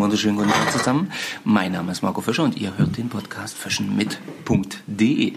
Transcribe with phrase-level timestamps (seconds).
[0.00, 1.12] wunderschönen guten Tag zusammen.
[1.44, 5.34] Mein Name ist Marco Fischer und ihr hört den Podcast Fischen mit.de.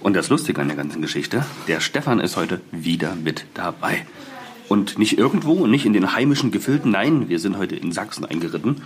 [0.00, 4.06] Und das Lustige an der ganzen Geschichte, der Stefan ist heute wieder mit dabei.
[4.68, 8.80] Und nicht irgendwo, nicht in den heimischen Gefilden, nein, wir sind heute in Sachsen eingeritten,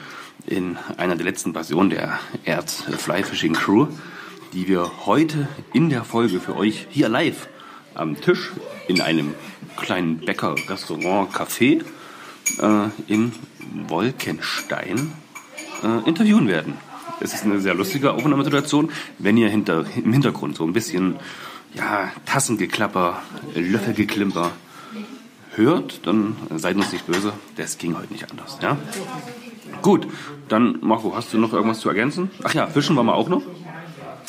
[0.47, 3.87] in einer der letzten Versionen der Erz Fly Fishing Crew,
[4.53, 7.49] die wir heute in der Folge für euch hier live
[7.95, 8.51] am Tisch
[8.89, 9.35] in einem
[9.77, 11.85] kleinen Bäcker, Restaurant, Café
[12.59, 13.33] äh, in
[13.89, 15.13] Wolkenstein
[15.83, 16.75] äh, interviewen werden.
[17.21, 21.17] Es ist eine sehr lustige Aufnahmesituation, wenn ihr hinter, im Hintergrund so ein bisschen
[21.75, 23.23] ja, Tassengeklapper,
[23.55, 24.53] Löffelgeklimper
[25.55, 27.33] hört, dann seid uns nicht böse.
[27.57, 28.59] Das ging heute nicht anders.
[28.63, 28.77] Ja?
[29.83, 30.07] Gut,
[30.49, 32.31] dann Marco, hast du noch irgendwas zu ergänzen?
[32.43, 33.43] Ach ja, Fischen waren wir auch noch.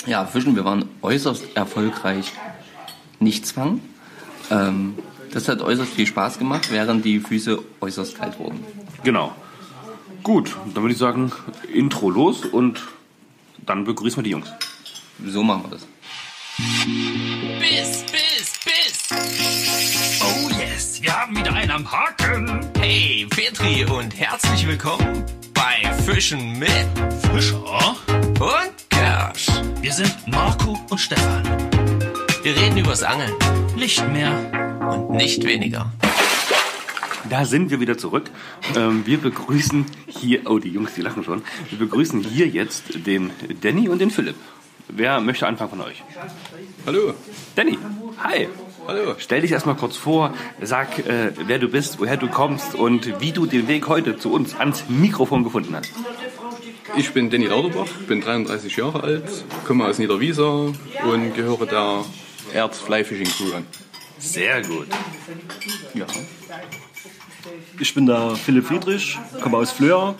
[0.05, 2.31] Ja, Fischen, wir waren äußerst erfolgreich
[3.19, 3.81] nichts fangen.
[4.49, 4.95] Ähm,
[5.31, 8.59] das hat äußerst viel Spaß gemacht, während die Füße äußerst kalt wurden.
[9.03, 9.35] Genau.
[10.23, 11.31] Gut, dann würde ich sagen,
[11.73, 12.81] Intro los und
[13.65, 14.51] dann begrüßen wir die Jungs.
[15.25, 15.87] So machen wir das.
[17.59, 20.19] Biss, Biss, Biss.
[20.21, 22.59] Oh yes, wir haben wieder einen am Haken.
[22.79, 26.69] Hey, Petri und herzlich willkommen bei Fischen mit
[27.33, 29.47] Fischer und Kersch.
[29.81, 31.43] Wir sind Marco und Stefan.
[32.43, 33.33] Wir reden übers Angeln
[33.75, 34.31] Nicht mehr.
[34.91, 35.91] und nicht weniger.
[37.29, 38.29] Da sind wir wieder zurück.
[38.75, 41.43] Ähm, wir begrüßen hier, oh, die Jungs, die lachen schon.
[41.69, 44.35] Wir begrüßen hier jetzt den Danny und den Philipp.
[44.87, 46.03] Wer möchte anfangen von euch?
[46.85, 47.13] Hallo.
[47.55, 47.77] Danny,
[48.21, 48.47] hi.
[48.87, 49.15] Hallo.
[49.19, 53.31] Stell dich erstmal kurz vor, sag, äh, wer du bist, woher du kommst und wie
[53.31, 55.91] du den Weg heute zu uns ans Mikrofon gefunden hast.
[56.97, 60.73] Ich bin Danny Lauterbach, bin 33 Jahre alt, komme aus Niederwieser
[61.09, 62.03] und gehöre der
[62.53, 63.65] Erz Fly Fishing Crew an.
[64.19, 64.87] Sehr gut.
[65.93, 66.05] Ja.
[67.79, 70.15] Ich bin der Philipp Friedrich, komme aus Flöhr,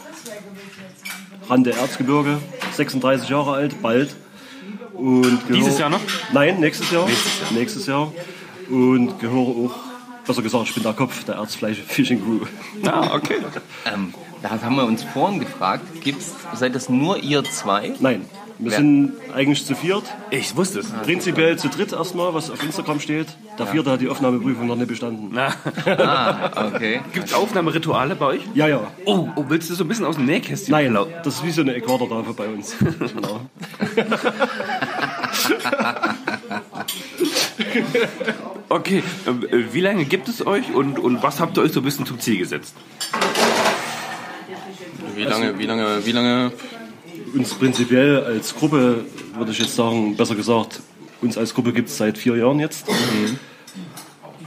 [1.49, 2.39] Rand der Erzgebirge,
[2.73, 4.15] 36 Jahre alt, bald.
[4.93, 5.99] Und gehöre- Dieses Jahr noch?
[6.33, 7.05] Nein, nächstes Jahr.
[7.07, 7.51] Nächstes Jahr.
[7.51, 8.13] Nächstes Jahr.
[8.69, 9.71] Und gehöre auch,
[10.25, 12.39] besser gesagt, ich bin der Kopf der Erzfleisch Fishing Crew.
[12.89, 13.37] Ah, okay.
[13.85, 17.93] Ähm, da haben wir uns vorhin gefragt, gibt's, seid das nur ihr zwei?
[17.99, 18.25] Nein,
[18.61, 20.03] wir Wer- sind eigentlich zu viert.
[20.29, 20.91] Ich wusste es.
[20.91, 23.27] Prinzipiell zu dritt erstmal, was auf Instagram steht.
[23.57, 25.37] Der vierte hat die Aufnahmeprüfung noch nicht bestanden.
[25.85, 27.01] Ah, okay.
[27.13, 28.41] Gibt es Aufnahmerituale bei euch?
[28.53, 28.91] Ja, ja.
[29.05, 30.71] Oh, oh, willst du so ein bisschen aus dem Nähkästchen?
[30.71, 32.75] Nein, das ist wie so eine Äquatortafel bei uns.
[32.79, 33.41] genau.
[38.69, 41.83] Okay, äh, wie lange gibt es euch und, und was habt ihr euch so ein
[41.83, 42.73] bisschen zum Ziel gesetzt?
[45.15, 46.51] Wie lange, wie lange, wie lange?
[47.33, 49.05] Uns prinzipiell als Gruppe,
[49.35, 50.81] würde ich jetzt sagen, besser gesagt,
[51.21, 52.85] uns als Gruppe gibt es seit vier Jahren jetzt.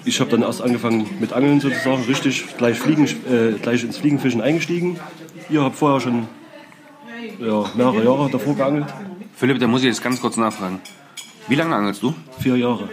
[0.04, 4.42] Ich habe dann erst angefangen mit Angeln sozusagen, richtig gleich, Fliegen, äh, gleich ins Fliegenfischen
[4.42, 4.98] eingestiegen.
[5.48, 6.28] Ihr habt vorher schon
[7.38, 8.86] ja, mehrere Jahre davor geangelt.
[9.36, 10.80] Philipp, da muss ich jetzt ganz kurz nachfragen.
[11.48, 12.14] Wie lange angelst du?
[12.38, 12.88] Vier Jahre.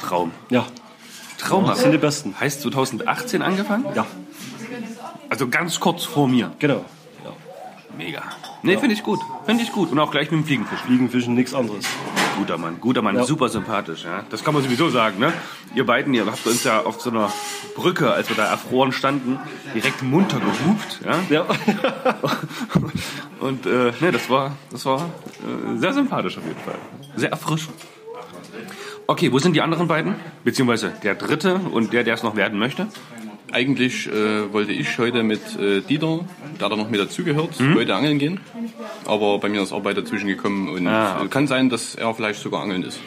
[0.00, 0.32] Traum.
[0.50, 0.66] Ja,
[1.38, 1.76] Traumhaft.
[1.76, 2.34] das sind die Besten.
[2.38, 3.86] Heißt 2018 angefangen?
[3.94, 4.06] Ja,
[5.30, 6.52] Also ganz kurz vor mir.
[6.58, 6.84] genau.
[7.96, 8.22] Mega.
[8.62, 9.18] Nee, finde ich gut.
[9.46, 9.90] Finde ich gut.
[9.90, 10.80] Und auch gleich mit dem Fliegenfisch.
[10.80, 11.84] Fliegenfischen, nichts anderes.
[12.36, 13.24] Guter Mann, guter Mann, Ja.
[13.24, 14.04] super sympathisch.
[14.04, 14.24] Ja.
[14.30, 15.32] Das kann man sowieso sagen, ne?
[15.74, 17.30] Ihr beiden, ihr habt uns ja auf so einer
[17.74, 19.38] Brücke, als wir da erfroren standen,
[19.74, 21.00] direkt munter gehupt.
[21.04, 21.18] Ja?
[21.28, 21.46] Ja,
[23.40, 26.74] Und äh, ne, das war, das war äh, sehr sympathisch auf jeden Fall.
[27.16, 27.74] Sehr erfrischend.
[29.06, 30.14] Okay, wo sind die anderen beiden?
[30.44, 32.86] Beziehungsweise der dritte und der, der es noch werden möchte?
[33.52, 36.20] Eigentlich äh, wollte ich heute mit äh, Dieter,
[36.60, 38.40] der da noch mit dazugehört, heute angeln gehen.
[39.06, 41.24] Aber bei mir ist Arbeit dazwischen gekommen und Ah, okay.
[41.24, 43.00] äh, kann sein, dass er vielleicht sogar angeln ist.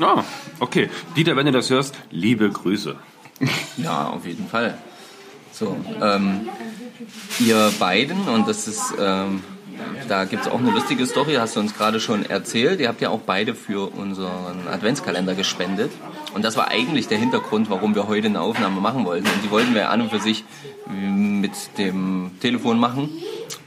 [0.00, 0.24] Ah,
[0.60, 0.90] okay.
[1.16, 2.96] Dieter, wenn du das hörst, liebe Grüße.
[3.76, 4.76] Ja, auf jeden Fall.
[5.52, 6.48] So, ähm,
[7.38, 9.42] ihr beiden, und das ist, ähm,
[10.08, 12.80] da gibt es auch eine lustige Story, hast du uns gerade schon erzählt.
[12.80, 15.90] Ihr habt ja auch beide für unseren Adventskalender gespendet.
[16.34, 19.26] Und das war eigentlich der Hintergrund, warum wir heute eine Aufnahme machen wollten.
[19.26, 20.44] Und die wollten wir an und für sich
[20.88, 23.10] mit dem Telefon machen.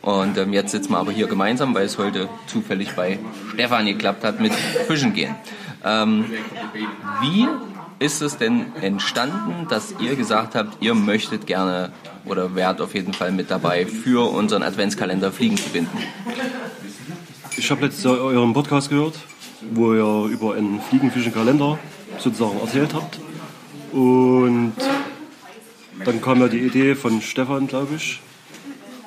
[0.02, 3.19] Und ähm, jetzt sitzen wir aber hier gemeinsam, weil es heute zufällig bei
[3.54, 5.36] Stefan geklappt hat mit Fischen gehen.
[5.84, 6.25] Ähm,
[7.22, 7.48] wie
[8.01, 11.92] ist es denn entstanden, dass ihr gesagt habt, ihr möchtet gerne
[12.25, 15.98] oder wärt auf jeden Fall mit dabei, für unseren Adventskalender Fliegen zu binden?
[17.57, 19.19] ich habe letztes Jahr euren Podcast gehört,
[19.71, 21.77] wo ihr über einen Fliegenfischen-Kalender
[22.18, 23.19] sozusagen erzählt habt.
[23.92, 24.74] Und
[26.04, 28.19] dann kam ja die Idee von Stefan, glaube ich,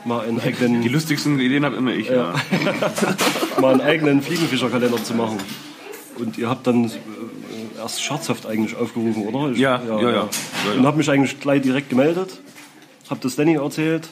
[0.05, 2.11] mal einen eigenen, Die lustigsten Ideen habe immer ich.
[2.11, 2.35] Ja.
[3.61, 5.39] mal einen eigenen Fliegenfischerkalender zu machen.
[6.17, 6.91] Und ihr habt dann äh,
[7.85, 9.53] erst scherzhaft eigentlich aufgerufen, oder?
[9.53, 10.03] Ich, Ja, ja, ja.
[10.03, 10.29] Ja, ja.
[10.77, 12.41] Und habe mich eigentlich gleich direkt gemeldet,
[13.09, 14.09] habe das Danny erzählt,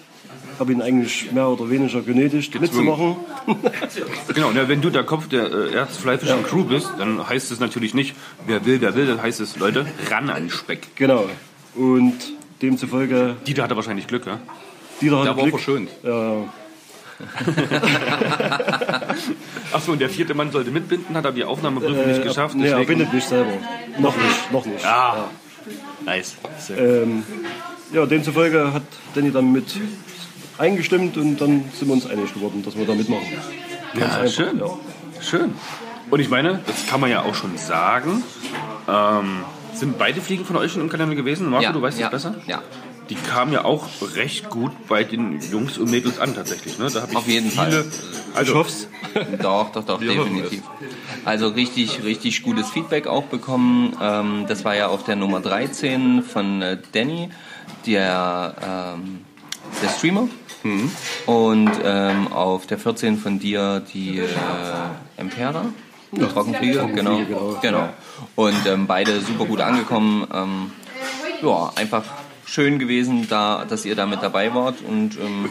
[0.59, 3.17] habe ihn eigentlich mehr oder weniger genötigt, mitzumachen.
[4.35, 7.93] Genau, ne, wenn du der Kopf der äh, Erzfleifischen Crew bist, dann heißt es natürlich
[7.93, 8.15] nicht,
[8.47, 10.95] wer will, wer will, dann heißt es, Leute, ran an Speck.
[10.95, 11.29] Genau.
[11.75, 12.15] Und
[12.61, 14.39] demzufolge, Dieter hatte wahrscheinlich Glück, ja?
[15.01, 15.55] Dieter Der hat war Glück.
[15.61, 15.89] verschont.
[16.05, 16.45] Ja,
[19.73, 22.55] Achso, und der vierte Mann sollte mitbinden, hat aber die Aufnahmeprüfung nicht geschafft.
[22.55, 23.53] nee, er deswegen- bindet nicht selber.
[23.99, 24.85] Noch nicht, noch nicht.
[24.85, 25.29] Ah,
[26.05, 26.37] nice.
[26.59, 27.03] Sehr gut.
[27.09, 27.23] Ähm,
[27.93, 28.83] ja, demzufolge hat
[29.15, 29.77] Danny dann mit
[30.59, 33.27] eingestimmt und dann sind wir uns einig geworden, dass wir da mitmachen.
[33.95, 34.59] Ganz Ja, einfach, schön.
[34.59, 34.67] ja.
[35.21, 35.55] Schön.
[36.11, 38.23] Und ich meine, das kann man ja auch schon sagen.
[38.89, 41.49] Ähm, sind beide Fliegen von euch schon im Kalender gewesen?
[41.49, 42.35] Marco, du weißt ja, das besser?
[42.47, 42.61] Ja,
[43.12, 46.79] Die kamen ja auch recht gut bei den Jungs und Mädels an tatsächlich.
[46.79, 46.88] Ne?
[46.91, 47.85] Da habe ich Auf jeden viele, Fall.
[48.35, 48.88] Also, Ich hoff's.
[49.43, 50.62] Doch, doch, doch, Wir definitiv.
[51.26, 53.94] Also richtig, richtig gutes Feedback auch bekommen.
[54.00, 57.29] Ähm, das war ja auf der Nummer 13 von äh, Danny,
[57.85, 58.55] der,
[58.97, 59.20] ähm,
[59.82, 60.29] der Streamer.
[61.26, 64.29] Und ähm, auf der 14 von dir die äh,
[65.19, 65.67] Impera.
[66.12, 67.19] Die Trockenfliege, genau.
[67.19, 67.59] genau.
[67.61, 67.88] genau.
[68.37, 70.26] Und ähm, beide super gut angekommen.
[70.32, 70.73] Ähm,
[71.43, 72.05] ja, einfach
[72.52, 74.76] schön gewesen, da, dass ihr da mit dabei wart.
[74.87, 75.49] Und ähm,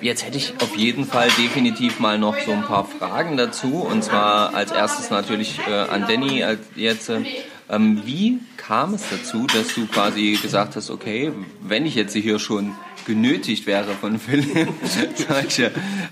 [0.00, 3.82] Jetzt hätte ich auf jeden Fall definitiv mal noch so ein paar Fragen dazu.
[3.82, 7.10] Und zwar als erstes natürlich äh, an Danny als jetzt.
[7.10, 7.24] Äh,
[7.68, 11.30] ähm, wie kam es dazu, dass du quasi gesagt hast, okay,
[11.62, 12.74] wenn ich jetzt hier schon
[13.06, 14.68] genötigt wäre von Philipp,
[15.28, 15.66] solche,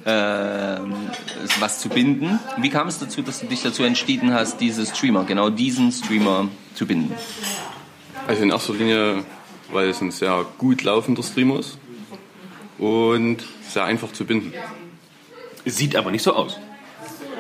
[0.04, 0.80] äh,
[1.58, 5.24] was zu binden, wie kam es dazu, dass du dich dazu entschieden hast, diese Streamer,
[5.24, 7.12] genau diesen Streamer zu binden?
[8.28, 9.24] Also in erster Linie,
[9.72, 11.78] weil es ein sehr gut laufender Streamer ist
[12.78, 13.38] und
[13.68, 14.52] sehr einfach zu binden.
[15.64, 16.58] sieht aber nicht so aus.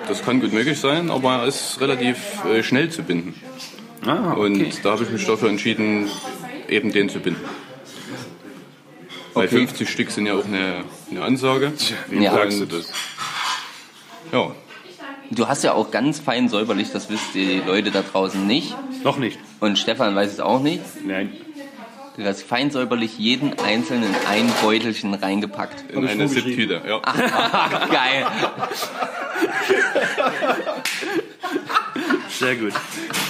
[0.06, 3.34] Das kann gut möglich sein, aber er ist relativ äh, schnell zu binden.
[4.06, 4.40] Ah, okay.
[4.40, 6.08] Und da habe ich mich dafür entschieden,
[6.68, 7.42] eben den zu binden.
[9.34, 9.56] Weil Okay.
[9.58, 11.72] 50 Stück sind ja auch eine, eine Ansage.
[12.08, 12.32] Wie Ja.
[12.32, 12.90] sagst du das?
[14.32, 14.52] Ja,
[15.30, 18.74] Du hast ja auch ganz fein säuberlich, das wisst die Leute da draußen nicht.
[19.04, 19.38] Noch nicht.
[19.60, 20.80] Und Stefan weiß es auch nicht.
[21.04, 21.32] Nein.
[22.18, 25.88] Du hast fein säuberlich jeden einzelnen in ein Beutelchen reingepackt.
[25.92, 26.26] in eine.
[26.26, 26.82] Siebtüte.
[26.84, 26.98] Ja.
[27.92, 28.26] Geil.
[32.28, 32.72] Sehr gut.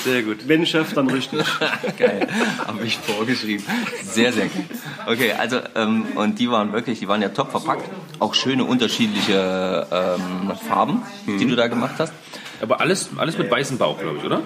[0.04, 0.48] Sehr gut.
[0.48, 1.44] Wenn Chef, dann richtig.
[1.98, 2.28] Geil.
[2.66, 3.62] Habe ich vorgeschrieben.
[4.04, 4.64] Sehr, sehr gut.
[5.06, 7.84] Okay, also, ähm, und die waren wirklich, die waren ja top verpackt.
[8.20, 12.14] Auch schöne unterschiedliche ähm, Farben, die du da gemacht hast.
[12.62, 14.40] Aber alles, alles mit weißem Bauch, glaube ich, oder?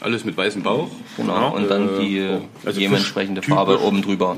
[0.00, 0.88] Alles mit weißem Bauch.
[1.16, 1.54] Genau.
[1.54, 3.42] Und dann die äh, also dementsprechende.
[3.42, 4.36] Farbe oben drüber.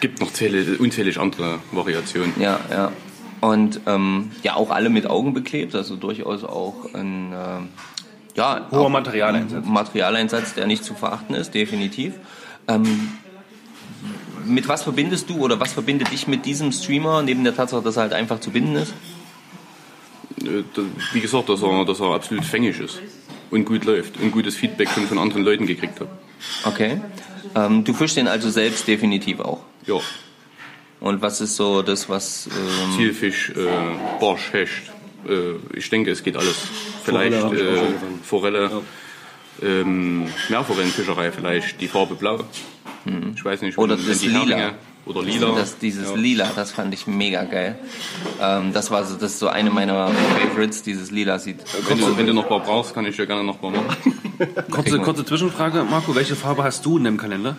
[0.00, 2.34] Gibt noch zähle, unzählig andere Variationen.
[2.40, 2.92] Ja, ja.
[3.40, 7.68] Und ähm, ja, auch alle mit Augen beklebt, also durchaus auch ein ähm,
[8.36, 9.66] ja, Hoher auch Materialeinsatz.
[9.66, 12.14] ein Materialeinsatz, der nicht zu verachten ist, definitiv.
[12.68, 13.12] Ähm,
[14.44, 17.96] mit was verbindest du oder was verbindet dich mit diesem Streamer, neben der Tatsache, dass
[17.96, 18.94] er halt einfach zu binden ist?
[20.40, 20.62] Äh,
[21.12, 23.00] Wie gesagt, dass er, dass er absolut fängig ist
[23.52, 26.08] und gut läuft und gutes Feedback schon von anderen Leuten gekriegt hat.
[26.64, 27.00] Okay.
[27.54, 29.60] Ähm, du fischst den also selbst definitiv auch.
[29.86, 30.00] Ja,
[31.00, 32.48] Und was ist so das, was...
[32.48, 34.82] Ähm, Zielfisch, äh, Barsch, Hecht.
[35.28, 36.56] Äh, ich denke, es geht alles.
[37.04, 38.24] Vielleicht Forelle äh.
[38.24, 38.82] Forelle,
[39.62, 42.44] ähm, Meerforellenfischerei vielleicht, die Farbe blau.
[43.34, 43.78] Ich weiß nicht.
[43.78, 44.56] Oder das die Lila.
[44.56, 45.52] Heringe Oder lila.
[45.56, 46.16] Das, dieses ja.
[46.16, 47.76] Lila, das fand ich mega geil.
[48.40, 50.08] Ähm, das war so, das ist so eine meiner
[50.40, 51.58] Favorites, dieses Lila sieht.
[51.88, 53.70] Wenn du, wenn du noch ein paar brauchst, kann ich dir gerne noch ein paar
[53.70, 53.96] machen.
[54.70, 57.56] Kurze, kurze Zwischenfrage, Marco, welche Farbe hast du in dem Kalender?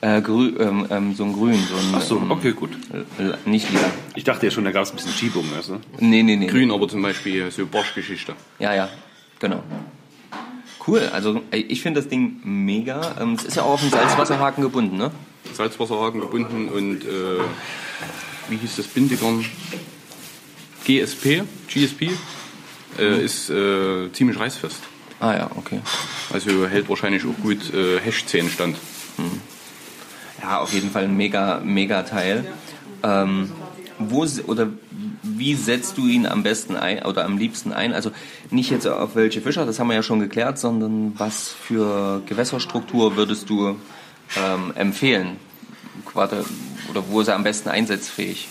[0.00, 1.94] Äh, grü ähm, ähm, so ein Grün, so ein.
[1.94, 2.70] Ach so, ähm, okay, gut.
[3.18, 3.84] l- Nicht lila.
[4.16, 5.80] Ich dachte ja schon, da gab es ein bisschen Schiebung, weißt du?
[6.00, 6.46] Nee, nee, nee.
[6.46, 8.32] Grün aber zum Beispiel so Bosch-Geschichte.
[8.58, 8.88] Ja, ja,
[9.38, 9.62] genau.
[10.84, 13.14] Cool, also ich finde das Ding mega.
[13.20, 15.12] Ähm, es ist ja auch auf den Salzwasserhaken gebunden, ne?
[15.52, 17.40] Salzwasserhaken gebunden und äh,
[18.48, 19.44] wie hieß das Bindegarn?
[20.84, 22.10] GSP, GSP,
[22.98, 24.80] äh, ist äh, ziemlich reißfest.
[25.20, 25.80] Ah ja, okay.
[26.32, 28.76] Also hält wahrscheinlich auch gut äh, Hechtzähne stand.
[30.42, 32.44] Ja, auf jeden Fall ein mega, mega Teil.
[33.04, 33.52] Ähm,
[33.98, 34.68] wo oder
[35.22, 37.92] wie setzt du ihn am besten ein oder am liebsten ein?
[37.92, 38.10] Also
[38.50, 43.16] nicht jetzt auf welche Fischer, das haben wir ja schon geklärt, sondern was für Gewässerstruktur
[43.16, 43.76] würdest du
[44.36, 45.36] ähm, empfehlen?
[46.06, 46.44] Quarte-
[46.90, 48.48] Oder wo ist er am besten einsatzfähig?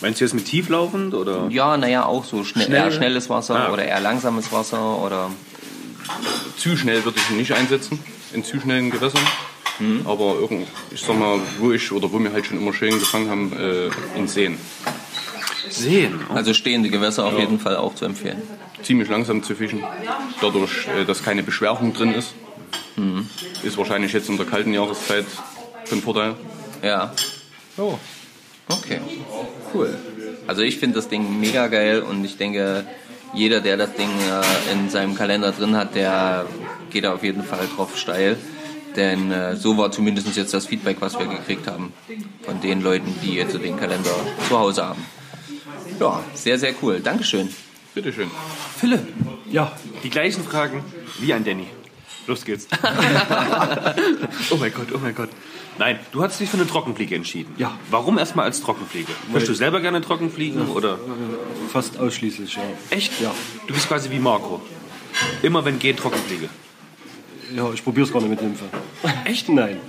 [0.00, 1.48] Meinst du jetzt mit tieflaufend oder?
[1.50, 2.84] Ja, naja, auch so schnell, Schnell?
[2.84, 3.72] eher schnelles Wasser Ah.
[3.72, 5.30] oder eher langsames Wasser oder
[6.56, 7.98] Zu schnell würde ich ihn nicht einsetzen,
[8.32, 9.20] in zu schnellen Gewässern.
[10.06, 13.30] Aber irgend, ich sag mal, wo ich oder wo wir halt schon immer schön gefangen
[13.30, 14.58] haben, äh, in Seen.
[15.70, 16.20] Sehen.
[16.30, 16.34] Oh.
[16.34, 18.42] also stehende Gewässer auf jeden Fall auch zu empfehlen.
[18.82, 19.82] Ziemlich langsam zu fischen.
[20.40, 22.34] Dadurch, äh, dass keine Beschwerung drin ist.
[23.62, 25.26] Ist wahrscheinlich jetzt in der kalten Jahreszeit
[25.84, 26.34] von Vorteil.
[26.82, 27.12] Ja.
[28.68, 29.00] Okay,
[29.72, 29.96] cool.
[30.46, 32.86] Also ich finde das Ding mega geil und ich denke,
[33.34, 36.46] jeder, der das Ding äh, in seinem Kalender drin hat, der
[36.90, 38.36] geht auf jeden Fall drauf steil.
[38.96, 41.92] Denn äh, so war zumindest jetzt das Feedback, was wir gekriegt haben
[42.42, 44.14] von den Leuten, die jetzt den Kalender
[44.48, 45.04] zu Hause haben.
[46.00, 47.00] Ja, sehr, sehr cool.
[47.00, 47.48] Dankeschön.
[47.94, 48.30] Bitteschön.
[48.78, 49.06] Philipp,
[49.50, 50.84] Ja, die gleichen Fragen
[51.20, 51.66] wie an Danny.
[52.28, 52.68] Los geht's.
[54.50, 55.30] oh mein Gott, oh mein Gott.
[55.78, 57.54] Nein, du hast dich für eine Trockenfliege entschieden.
[57.56, 57.78] Ja.
[57.90, 59.10] Warum erstmal als Trockenfliege?
[59.28, 60.98] Möchtest du selber gerne Trockenfliegen oder?
[61.72, 62.62] fast ausschließlich, ja.
[62.90, 63.18] Echt?
[63.22, 63.34] Ja.
[63.66, 64.60] Du bist quasi wie Marco.
[65.42, 66.50] Immer wenn geht, Trockenfliege.
[67.56, 68.66] Ja, ich probiere es gar nicht mit Nymphe.
[69.24, 69.48] Echt?
[69.48, 69.80] Nein.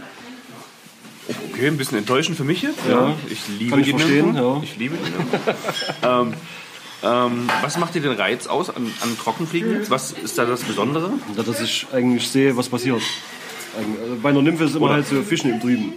[1.51, 2.79] Okay, ein bisschen enttäuschend für mich jetzt.
[2.89, 3.13] Ja.
[3.29, 4.43] Ich liebe Kann ich die verstehen, Nymphen.
[4.43, 4.61] ja.
[4.63, 5.39] Ich liebe die Nymphen.
[6.03, 6.33] ähm,
[7.03, 9.89] ähm, was macht dir den Reiz aus an, an Trockenfliegen jetzt?
[9.89, 11.11] Was ist da das Besondere?
[11.37, 13.01] Ja, dass ich eigentlich sehe, was passiert.
[13.77, 15.93] Also Bei einer Nymphe ist immer halt so Fischen im Drüben.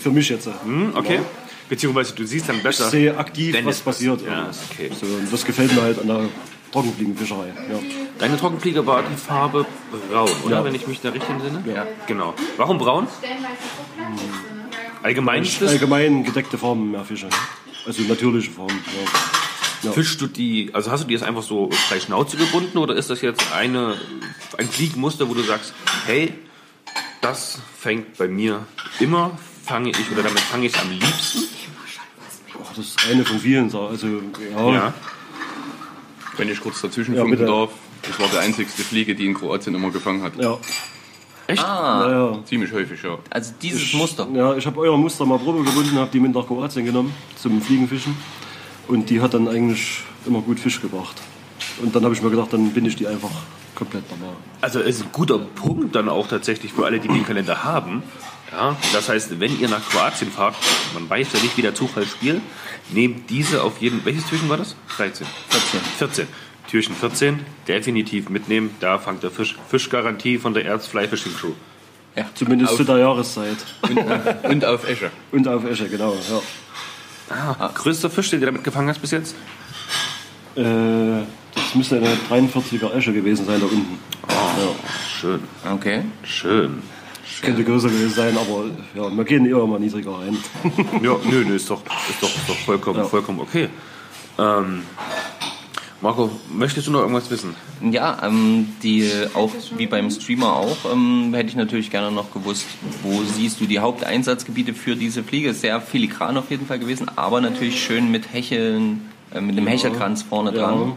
[0.00, 0.48] Für mich jetzt.
[0.64, 1.20] Hm, okay.
[1.68, 2.88] Beziehungsweise du siehst dann Ich besser.
[2.90, 4.20] sehe aktiv, was passiert.
[4.22, 4.90] Ja, okay.
[4.98, 6.28] So, und das gefällt mir halt an der
[6.72, 7.48] Trockenfliegenfischerei.
[7.48, 7.78] Ja.
[8.18, 9.64] Deine Trockenfliege war die Farbe
[10.10, 10.56] braun, oder?
[10.56, 10.64] Ja.
[10.64, 11.64] Wenn ich mich da richtig entsinne?
[11.66, 11.86] Ja.
[12.06, 12.34] Genau.
[12.56, 13.06] Warum braun?
[15.02, 15.70] Allgemein ist das?
[15.70, 17.28] Allgemein gedeckte Farben mehr Fische.
[17.86, 18.78] Also natürliche Farben.
[18.86, 19.10] Ja.
[19.92, 23.10] Fischst du die, also hast du die jetzt einfach so frei Schnauze gebunden oder ist
[23.10, 23.96] das jetzt eine,
[24.58, 25.74] ein Fliegenmuster, wo du sagst,
[26.06, 26.32] hey,
[27.20, 28.66] das fängt bei mir
[29.00, 31.44] immer, fange ich oder damit fange ich am liebsten?
[32.52, 33.70] Boah, das ist eine von vielen.
[33.70, 33.88] Sachen.
[33.88, 34.94] Also, ja, Ja.
[36.36, 37.70] Wenn ich kurz dazwischen Ja, darf,
[38.02, 40.36] das war die einzigste Fliege, die in Kroatien immer gefangen hat.
[40.36, 40.58] ja.
[41.46, 41.62] Echt?
[41.62, 42.44] Ah, ja, ja.
[42.46, 43.18] Ziemlich häufig, ja.
[43.28, 44.26] also dieses Muster.
[44.32, 47.60] Ja, ich habe euer Muster mal Probe gebunden, habe die mit nach Kroatien genommen zum
[47.60, 48.16] Fliegenfischen.
[48.88, 51.20] Und die hat dann eigentlich immer gut Fisch gebracht.
[51.82, 53.30] Und dann habe ich mir gedacht, dann bin ich die einfach
[53.74, 54.36] komplett normal.
[54.60, 58.02] Also es ist ein guter Punkt dann auch tatsächlich für alle, die den Kalender haben.
[58.52, 60.54] Ja, das heißt, wenn ihr nach Kroatien fahrt,
[60.92, 62.40] man weiß ja nicht, wie der Zufall spielt,
[62.90, 64.04] nehmt diese auf jeden...
[64.04, 64.76] Welches Türchen war das?
[64.96, 65.26] 13.
[65.48, 65.80] 14.
[65.98, 66.26] 14.
[66.68, 68.70] Türchen 14, definitiv mitnehmen.
[68.80, 69.56] Da fangt der Fisch.
[69.68, 71.52] Fischgarantie von der Erz Fly Fishing Crew.
[72.16, 72.26] Ja.
[72.34, 73.56] Zumindest Auf- zu der Jahreszeit.
[74.44, 75.10] Und auf Esche.
[75.32, 76.14] Und auf Esche, genau.
[76.14, 76.40] Ja.
[77.30, 79.34] Ah, größter Fisch, den du damit gefangen hast bis jetzt?
[80.56, 80.62] Äh,
[81.54, 83.98] das müsste eine 43er Esche gewesen sein da unten.
[85.20, 85.40] Schön,
[85.72, 86.02] Okay.
[86.22, 86.82] schön.
[87.42, 88.64] Könnte größer gewesen sein, aber
[88.94, 90.36] ja, wir gehen eher mal niedriger rein.
[91.02, 93.04] Ja, nö, nö, ist doch, ist doch, ist doch vollkommen, Ja.
[93.04, 93.68] vollkommen okay.
[94.38, 94.82] Ähm,
[96.04, 97.56] Marco, möchtest du noch irgendwas wissen?
[97.80, 102.66] Ja, ähm, die auch wie beim Streamer auch, ähm, hätte ich natürlich gerne noch gewusst,
[103.02, 105.54] wo siehst du die Haupteinsatzgebiete für diese Fliege?
[105.54, 110.20] Sehr filigran auf jeden Fall gewesen, aber natürlich schön mit Hecheln, äh, mit dem Hechelkranz
[110.20, 110.88] vorne dran.
[110.88, 110.96] Ja.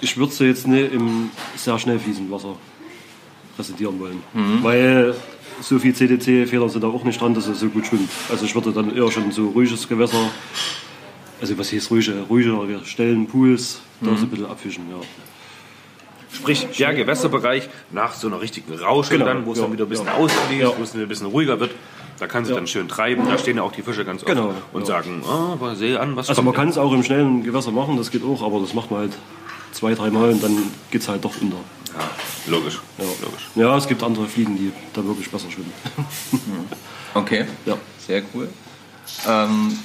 [0.00, 2.56] Ich würde sie jetzt nicht im sehr schnell fließenden Wasser
[3.54, 4.22] präsentieren wollen.
[4.62, 5.14] Weil
[5.60, 8.08] so viel CDC-Federn sind da auch nicht dran, dass er so gut schwimmt.
[8.30, 10.30] Also ich würde dann eher schon so ruhiges Gewässer,
[11.44, 14.84] also was heißt ruhige, ruhige Stellen, Pools, da so ein bisschen abfischen.
[14.90, 14.96] Ja.
[16.32, 19.84] Sprich, der Gewässerbereich nach so einer richtigen Rauschung Genau, dann, wo es ja, dann wieder
[19.84, 20.14] ein bisschen ja.
[20.14, 20.72] ausfließt, Ja.
[20.76, 21.72] wo es ein bisschen ruhiger wird,
[22.18, 22.56] da kann sie Ja.
[22.56, 23.26] dann schön treiben.
[23.28, 24.86] Da stehen ja auch die Fische ganz oft Genau, und ja.
[24.86, 26.46] sagen, oh, aber sehe an, was Also kommt.
[26.46, 29.00] man kann es auch im schnellen Gewässer machen, das geht auch, aber das macht man
[29.00, 29.12] halt
[29.72, 30.56] zwei, dreimal und dann
[30.90, 31.58] geht es halt doch unter.
[31.96, 32.10] ja,
[32.50, 33.04] logisch, Ja.
[33.22, 33.48] logisch.
[33.54, 35.72] ja, es gibt andere Fliegen, die da wirklich besser schwimmen.
[37.14, 37.76] Okay, Ja.
[37.98, 38.48] sehr cool.
[39.28, 39.78] Ähm,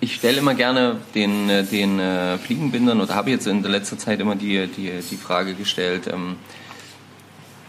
[0.00, 3.98] ich stelle immer gerne den, äh, den äh, Fliegenbindern oder habe jetzt in der letzten
[3.98, 6.36] Zeit immer die, die, die Frage gestellt, ähm,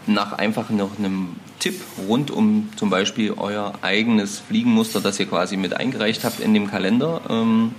[0.06, 5.56] nach einfach noch einem Tipp rund um zum Beispiel euer eigenes Fliegenmuster, das ihr quasi
[5.56, 7.20] mit eingereicht habt in dem Kalender.
[7.28, 7.74] Ähm,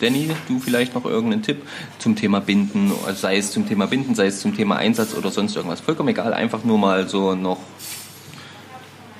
[0.00, 1.62] Danny, du vielleicht noch irgendeinen Tipp
[1.98, 5.56] zum Thema Binden, sei es zum Thema Binden, sei es zum Thema Einsatz oder sonst
[5.56, 5.80] irgendwas.
[5.80, 7.58] Vollkommen egal, einfach nur mal so noch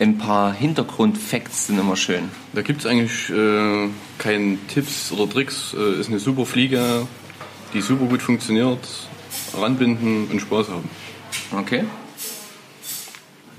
[0.01, 2.31] ein paar Hintergrundfacts sind immer schön.
[2.55, 3.89] Da gibt es eigentlich äh,
[4.19, 5.75] keine Tipps oder Tricks.
[5.79, 7.07] Äh, ist eine super Fliege,
[7.75, 8.79] die super gut funktioniert.
[9.57, 10.89] Ranbinden und Spaß haben.
[11.57, 11.85] Okay?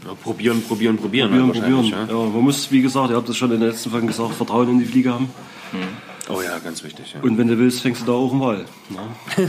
[0.06, 1.30] Ja, probieren, probieren, probieren.
[1.30, 2.08] Probieren, halt probieren.
[2.10, 4.68] Ja, man muss, wie gesagt, ihr habt das schon in den letzten Folgen gesagt, Vertrauen
[4.70, 5.30] in die Fliege haben.
[5.74, 6.34] Ja.
[6.36, 7.14] Oh ja, ganz wichtig.
[7.14, 7.22] Ja.
[7.22, 8.66] Und wenn du willst, fängst du da auch Wald.
[8.90, 9.46] Ja.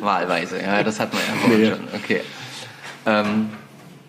[0.00, 1.70] Wahlweise, ja, das hat man ja vorhin Nee.
[1.70, 1.80] schon.
[1.94, 2.20] Okay.
[3.06, 3.48] Ähm,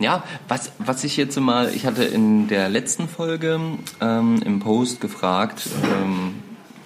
[0.02, 3.60] ja, was, was ich jetzt mal, ich hatte in der letzten Folge
[4.02, 6.36] ähm, im Post gefragt, ähm,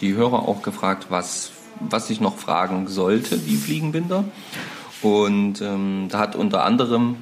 [0.02, 4.26] die Hörer auch gefragt, was, was ich noch fragen sollte, die Fliegenbinder.
[5.02, 7.18] Und ähm, da hat unter anderem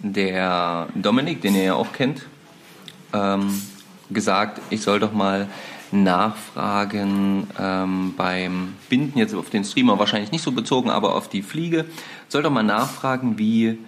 [0.00, 2.26] der Dominik, den ihr ja auch kennt,
[3.12, 3.62] ähm,
[4.10, 5.48] gesagt, ich soll doch mal
[5.92, 11.42] nachfragen ähm, beim Binden, jetzt auf den Streamer wahrscheinlich nicht so bezogen, aber auf die
[11.42, 11.84] Fliege,
[12.28, 13.78] soll doch mal nachfragen, wie,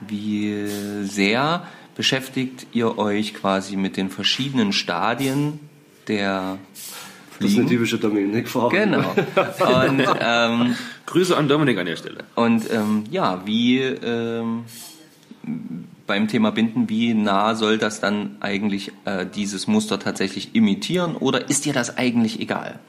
[0.00, 0.66] wie
[1.04, 5.60] sehr beschäftigt ihr euch quasi mit den verschiedenen Stadien
[6.08, 6.58] der
[7.38, 7.68] Das ist eine Fliegen.
[7.68, 8.78] typische Dominik-Frage.
[8.78, 8.98] Genau.
[9.88, 10.76] Und, ähm,
[11.06, 12.24] Grüße an Dominik an der Stelle.
[12.34, 14.64] und ähm, ja, wie ähm,
[16.06, 21.48] beim Thema Binden, wie nah soll das dann eigentlich äh, dieses Muster tatsächlich imitieren oder
[21.48, 22.80] ist dir das eigentlich egal?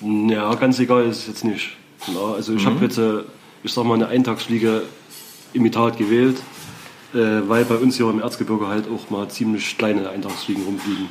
[0.00, 1.76] Ja, ganz egal ist es jetzt nicht.
[2.08, 3.20] Ja, also ich habe jetzt, äh,
[3.62, 4.82] ich sag mal, eine Eintagsfliege
[5.52, 6.36] Imitat gewählt,
[7.16, 11.08] äh, weil bei uns hier im Erzgebirge halt auch mal ziemlich kleine Eintagsfliegen rumfliegen.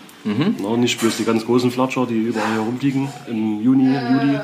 [0.63, 4.39] Ja, nicht bloß die ganz großen Flatscher, die überall hier rumfliegen im Juni, Juli.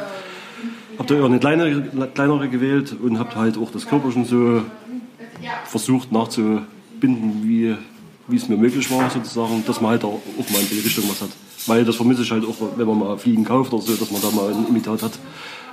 [0.98, 4.64] Hab da eher eine kleine, kleinere gewählt und hab halt auch das Körperchen so
[5.66, 7.76] versucht nachzubinden, wie,
[8.28, 11.06] wie es mir möglich war, sozusagen, dass man halt auch, auch mal in die Richtung
[11.10, 11.30] was hat.
[11.68, 14.22] Weil das vermisse ich halt auch, wenn man mal Fliegen kauft oder so, dass man
[14.22, 15.14] da mal ein Imitat hat,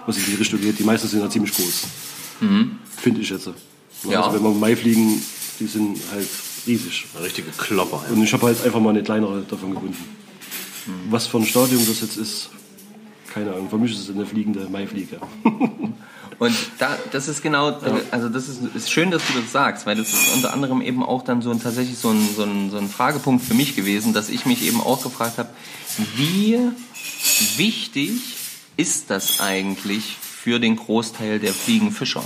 [0.06, 0.78] was in die Richtung geht.
[0.78, 1.86] Die meisten sind ja ziemlich groß.
[2.96, 3.50] Finde ich jetzt.
[4.08, 4.22] Ja.
[4.22, 5.20] Also wenn man Maifliegen,
[5.58, 6.28] die sind halt
[6.66, 7.06] riesig.
[7.14, 8.04] Eine richtige Klopper.
[8.10, 10.04] Und ich habe halt einfach mal eine kleinere davon gebunden.
[11.10, 12.50] Was für ein Stadium das jetzt ist,
[13.32, 13.68] keine Ahnung.
[13.68, 15.18] Für mich ist es eine fliegende Maifliege.
[16.38, 17.80] Und da, das ist genau,
[18.12, 21.02] also das ist, ist schön, dass du das sagst, weil das ist unter anderem eben
[21.02, 24.12] auch dann so ein, tatsächlich so ein, so, ein, so ein Fragepunkt für mich gewesen,
[24.12, 25.48] dass ich mich eben auch gefragt habe,
[26.14, 26.60] wie
[27.56, 28.12] wichtig
[28.76, 32.22] ist das eigentlich für den Großteil der Fliegenfischer?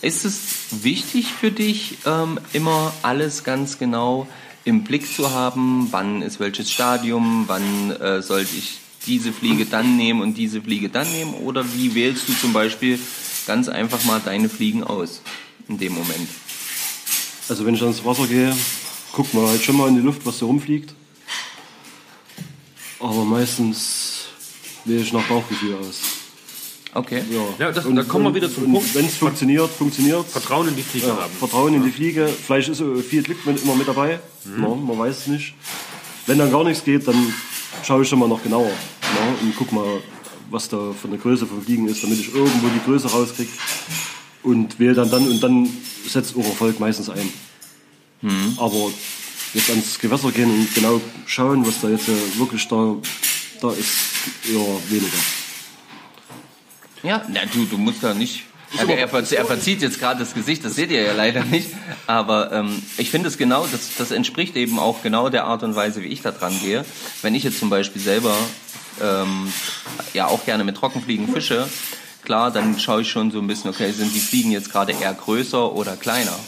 [0.00, 0.40] Ist es
[0.70, 4.28] wichtig für dich, ähm, immer alles ganz genau
[4.64, 5.88] im Blick zu haben?
[5.90, 7.44] Wann ist welches Stadium?
[7.48, 11.34] Wann äh, sollte ich diese Fliege dann nehmen und diese Fliege dann nehmen?
[11.34, 13.00] Oder wie wählst du zum Beispiel
[13.46, 15.20] ganz einfach mal deine Fliegen aus
[15.68, 16.28] in dem Moment?
[17.48, 18.54] Also wenn ich ans Wasser gehe,
[19.12, 20.94] guckt man halt schon mal in die Luft, was da rumfliegt.
[23.00, 24.26] Aber meistens
[24.84, 26.17] wähle ich nach Bauchgefühl aus.
[26.94, 27.22] Okay.
[27.30, 28.94] Ja, Ja, das- da kommen wir wieder zum Punkt.
[28.94, 30.26] Wenn es funktioniert, funktioniert.
[30.26, 31.32] Vertrauen in die Fliege Ja, haben.
[31.38, 32.28] Vertrauen in die Fliege.
[32.28, 34.18] Vielleicht ist äh, viel Glück mit, immer mit dabei.
[34.60, 35.54] Ja, man weiß es nicht.
[36.26, 37.32] Wenn dann gar nichts geht, dann
[37.84, 38.68] schaue ich schon mal noch genauer.
[38.70, 40.00] Ja, und guck mal,
[40.50, 43.50] was da von der Größe von Fliegen ist, damit ich irgendwo die Größe rauskriege.
[44.42, 45.68] Und wähle dann dann und dann
[46.06, 47.28] setzt auch Erfolg meistens ein.
[48.56, 48.90] Aber
[49.54, 52.96] jetzt ans Gewässer gehen und genau schauen, was da jetzt äh, wirklich da,
[53.60, 53.88] da ist,
[54.50, 55.16] eher weniger.
[57.02, 58.44] Ja, na, du, du musst da nicht.
[58.76, 61.70] Also er, er verzieht jetzt gerade das Gesicht, das seht ihr ja leider nicht.
[62.06, 65.74] Aber ähm, ich finde es genau, das, das entspricht eben auch genau der Art und
[65.74, 66.84] Weise, wie ich da dran gehe.
[67.22, 68.36] Wenn ich jetzt zum Beispiel selber
[69.02, 69.50] ähm,
[70.12, 71.66] ja auch gerne mit Trockenfliegen fische,
[72.24, 75.14] klar, dann schaue ich schon so ein bisschen, okay, sind die Fliegen jetzt gerade eher
[75.14, 76.38] größer oder kleiner.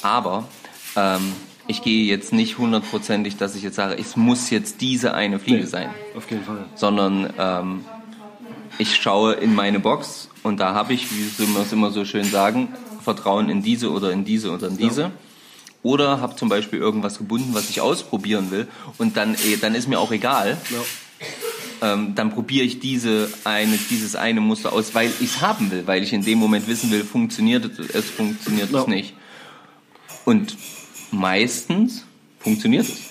[0.00, 0.48] Aber
[0.96, 1.34] ähm,
[1.66, 5.66] ich gehe jetzt nicht hundertprozentig, dass ich jetzt sage, es muss jetzt diese eine Fliege
[5.66, 6.64] sein Auf jeden Fall.
[6.74, 7.84] sondern ähm,
[8.78, 12.24] ich schaue in meine Box und da habe ich, wie wir es immer so schön
[12.24, 12.68] sagen,
[13.02, 15.10] Vertrauen in diese oder in diese oder in diese.
[15.82, 18.66] Oder habe zum Beispiel irgendwas gebunden, was ich ausprobieren will
[18.98, 20.56] und dann, eh, dann ist mir auch egal.
[21.82, 25.86] Ähm, dann probiere ich diese eine, dieses eine Muster aus, weil ich es haben will,
[25.86, 28.80] weil ich in dem Moment wissen will, funktioniert es, es funktioniert Ja.
[28.80, 29.14] es nicht.
[30.24, 30.56] Und
[31.12, 32.04] meistens
[32.40, 33.02] funktioniert es.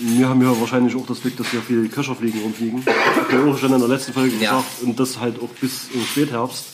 [0.00, 2.84] Wir haben ja wahrscheinlich auch das Glück, dass wir viele Köcherfliegen rumfliegen.
[3.30, 4.58] Ich auch schon in der letzten Folge Ja.
[4.58, 4.82] gesagt.
[4.82, 6.64] Und das halt auch bis im Spätherbst.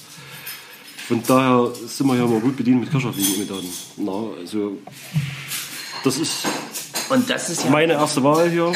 [1.09, 3.69] Von daher sind wir ja mal gut bedient mit Köcherfliegen-Imitaten.
[3.99, 4.79] Na, also,
[6.03, 6.47] das ist
[7.11, 8.73] Und das ist ja meine erste Wahl hier.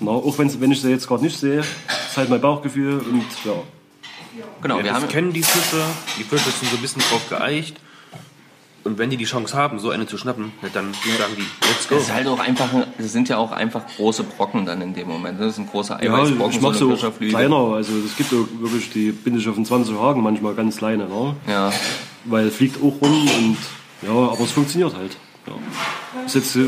[0.00, 2.98] Na, auch wenn's, wenn ich sie jetzt gerade nicht sehe, ist halt mein Bauchgefühl.
[2.98, 3.52] Und ja,
[4.60, 4.78] genau.
[4.78, 5.82] Ja, wir haben kennen die Fische.
[6.18, 7.76] Die Fische sind so ein bisschen drauf geeicht.
[8.84, 11.88] Und wenn die die Chance haben, so eine zu schnappen, na, dann sagen die, let's
[11.88, 11.94] go.
[11.94, 14.92] Das ist halt auch einfach, ein- das sind ja auch einfach große Brocken dann in
[14.94, 15.40] dem Moment.
[15.40, 17.56] Das ist ein großer ja Eiweißbrocken, ich mache so auch kleiner.
[17.74, 21.06] Also es gibt auch wirklich, die binde ich auf den 20 Haken manchmal ganz kleine.
[21.06, 21.36] Ne?
[21.46, 21.72] Ja.
[22.24, 23.56] Weil fliegt auch rum und
[24.02, 25.16] ja, aber es funktioniert halt.
[25.46, 26.24] Ja.
[26.26, 26.62] Ist jetzt, ja,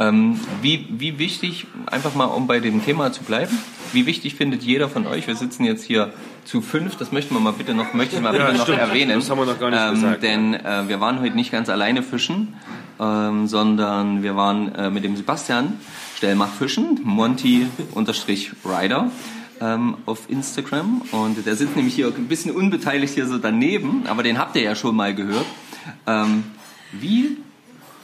[0.00, 3.56] Ähm, wie, wie wichtig, einfach mal um bei dem Thema zu bleiben,
[3.92, 6.10] wie wichtig findet jeder von euch, wir sitzen jetzt hier
[6.46, 8.78] zu fünf, das möchten wir mal bitte noch, möchte ich mal Ja, bitte noch stimmt.
[8.78, 9.20] erwähnen.
[9.20, 10.22] Das haben wir noch gar nicht ähm, gesagt.
[10.22, 12.54] Denn äh, wir waren heute nicht ganz alleine fischen,
[12.98, 15.74] ähm, sondern wir waren äh, mit dem Sebastian
[16.16, 19.10] Stellmach fischen, Monty unterstrich Rider
[19.60, 24.22] ähm, auf Instagram und der sitzt nämlich hier ein bisschen unbeteiligt hier so daneben, aber
[24.22, 25.46] den habt ihr ja schon mal gehört.
[26.06, 26.44] Ähm,
[26.92, 27.36] wie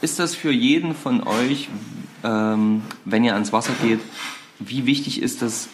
[0.01, 1.69] ist das für jeden von euch,
[2.23, 3.99] ähm, wenn ihr ans Wasser geht,
[4.59, 5.69] wie wichtig ist das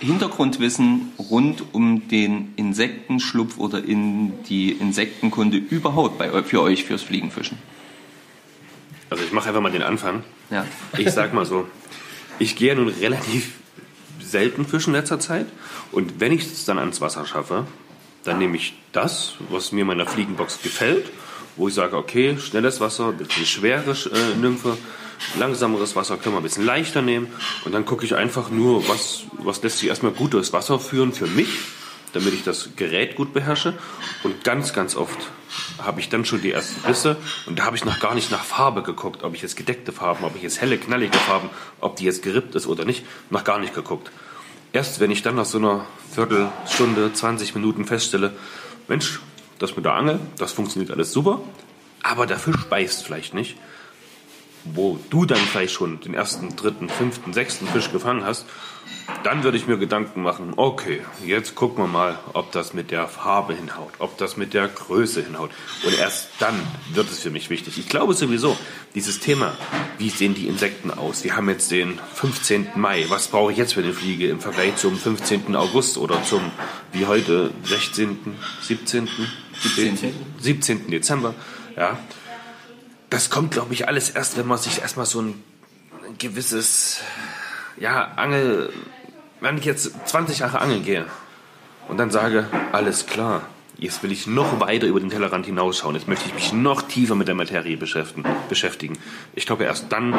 [0.00, 7.58] Hintergrundwissen rund um den Insektenschlupf oder in die Insektenkunde überhaupt bei, für euch fürs Fliegenfischen?
[9.10, 10.22] Also ich mache einfach mal den Anfang.
[10.50, 10.66] Ja.
[10.96, 11.66] Ich sag mal so,
[12.38, 13.52] ich gehe ja nun relativ
[14.20, 15.46] selten fischen in letzter Zeit.
[15.90, 17.66] Und wenn ich es dann ans Wasser schaffe,
[18.24, 21.10] dann nehme ich das, was mir in meiner Fliegenbox gefällt
[21.58, 24.78] wo ich sage, okay, schnelles Wasser, bisschen schwere äh, Nymphe,
[25.38, 27.28] langsameres Wasser können wir ein bisschen leichter nehmen.
[27.64, 31.12] Und dann gucke ich einfach nur, was, was lässt sich erstmal gut durchs Wasser führen
[31.12, 31.48] für mich,
[32.12, 33.74] damit ich das Gerät gut beherrsche.
[34.22, 35.18] Und ganz, ganz oft
[35.78, 37.16] habe ich dann schon die ersten Bisse
[37.46, 40.24] und da habe ich noch gar nicht nach Farbe geguckt, ob ich jetzt gedeckte Farben,
[40.24, 43.58] ob ich jetzt helle, knallige Farben, ob die jetzt gerippt ist oder nicht, noch gar
[43.58, 44.10] nicht geguckt.
[44.72, 48.34] Erst wenn ich dann nach so einer Viertelstunde, 20 Minuten feststelle,
[48.86, 49.20] Mensch,
[49.58, 51.40] das mit der Angel, das funktioniert alles super,
[52.02, 53.56] aber der Fisch beißt vielleicht nicht,
[54.74, 58.46] wo du dann vielleicht schon den ersten, dritten, fünften, sechsten Fisch gefangen hast,
[59.24, 63.08] dann würde ich mir Gedanken machen, okay, jetzt gucken wir mal, ob das mit der
[63.08, 65.50] Farbe hinhaut, ob das mit der Größe hinhaut.
[65.84, 66.54] Und erst dann
[66.92, 67.78] wird es für mich wichtig.
[67.78, 68.56] Ich glaube sowieso,
[68.94, 69.52] dieses Thema,
[69.96, 71.24] wie sehen die Insekten aus?
[71.24, 72.68] Wir haben jetzt den 15.
[72.76, 73.06] Mai.
[73.08, 75.56] Was brauche ich jetzt für eine Fliege im Vergleich zum 15.
[75.56, 76.42] August oder zum,
[76.92, 78.18] wie heute, 16.,
[78.62, 79.08] 17.,
[79.60, 80.14] 17.
[80.38, 80.90] 17.
[80.90, 81.34] Dezember?
[81.76, 81.98] Ja.
[83.10, 85.42] Das kommt, glaube ich, alles erst, wenn man sich erstmal so ein,
[86.18, 87.00] gewisses,
[87.78, 88.72] ja, Angel,
[89.40, 91.06] wenn ich jetzt 20 Jahre angeln gehe
[91.88, 93.42] und dann sage, alles klar,
[93.76, 97.14] jetzt will ich noch weiter über den Tellerrand hinausschauen, jetzt möchte ich mich noch tiefer
[97.14, 98.24] mit der Materie beschäftigen.
[98.48, 98.98] beschäftigen.
[99.34, 100.18] Ich glaube, erst dann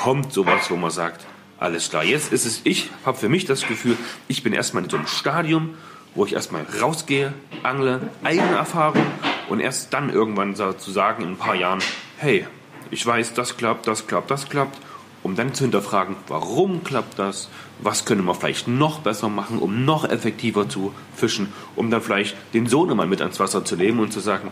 [0.00, 1.26] kommt sowas, wo man sagt,
[1.58, 3.96] alles klar, jetzt ist es, ich habe für mich das Gefühl,
[4.28, 5.74] ich bin erstmal in so einem Stadium,
[6.14, 9.04] wo ich erstmal rausgehe, angle, eigene Erfahrung
[9.52, 11.80] und erst dann irgendwann zu sagen in ein paar Jahren,
[12.16, 12.46] hey,
[12.90, 14.78] ich weiß, das klappt, das klappt, das klappt,
[15.22, 19.84] um dann zu hinterfragen, warum klappt das, was können wir vielleicht noch besser machen, um
[19.84, 24.10] noch effektiver zu fischen, um dann vielleicht den Sohnemann mit ans Wasser zu nehmen und
[24.10, 24.50] zu sagen,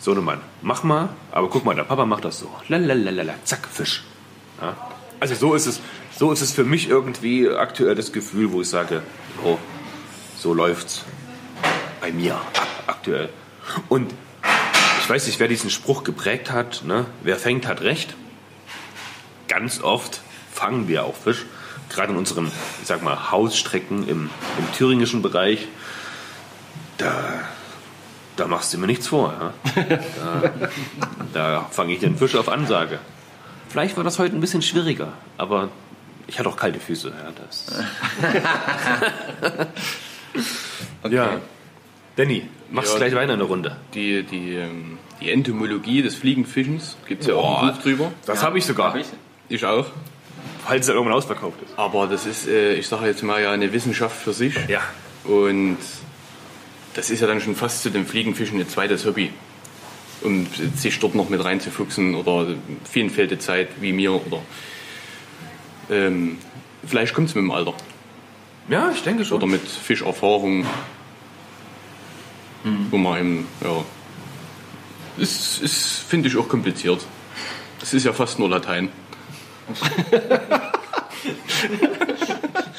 [0.00, 4.02] Sohnemann, mach mal, aber guck mal, der Papa macht das so, lalalala, zack, Fisch.
[4.62, 4.74] Ja?
[5.20, 5.82] Also so ist es,
[6.16, 9.02] so ist es für mich irgendwie aktuell das Gefühl, wo ich sage,
[9.44, 9.58] oh,
[10.38, 11.04] so läuft's
[12.00, 12.40] bei mir
[12.86, 13.28] aktuell.
[13.88, 14.12] Und
[15.00, 17.06] ich weiß nicht, wer diesen Spruch geprägt hat, ne?
[17.22, 18.14] wer fängt, hat recht.
[19.48, 20.20] Ganz oft
[20.52, 21.44] fangen wir auch Fisch,
[21.90, 25.66] gerade in unseren, ich sag mal, Hausstrecken im, im thüringischen Bereich.
[26.98, 27.40] Da,
[28.36, 29.52] da machst du mir nichts vor.
[29.74, 29.92] Ja?
[30.14, 30.50] Da,
[31.32, 32.98] da fange ich den Fisch auf Ansage.
[33.68, 35.70] Vielleicht war das heute ein bisschen schwieriger, aber
[36.26, 37.08] ich hatte auch kalte Füße.
[37.08, 37.66] Ja, das.
[41.10, 41.40] ja.
[42.16, 42.98] Danny, machst Ja.
[42.98, 43.76] gleich weiter eine Runde.
[43.94, 48.12] Die, die, ähm, die Entomologie des Fliegenfischens gibt es ja auch ein Buch drüber.
[48.26, 48.94] Das habe ich sogar,
[49.48, 49.86] Ich auch.
[50.66, 51.78] falls er irgendwann ausverkauft ist.
[51.78, 54.54] Aber das ist, äh, ich sage jetzt mal, ja eine Wissenschaft für sich.
[54.68, 54.80] Ja.
[55.24, 55.78] Und
[56.94, 59.30] das ist ja dann schon fast zu dem Fliegenfischen ein zweites Hobby.
[60.22, 60.46] Um
[60.76, 62.54] sich dort noch mit reinzufuchsen oder
[62.88, 64.38] vielen fehlt die Zeit wie mir oder
[65.90, 66.38] ähm,
[66.86, 67.74] vielleicht kommt es mit dem Alter
[68.68, 69.38] Ja, ich denke schon.
[69.38, 70.64] oder mit Fischerfahrung,
[72.90, 73.84] wo man eben, ja,
[75.16, 77.04] ist, ist finde ich auch kompliziert.
[77.80, 78.88] Es ist ja fast nur Latein.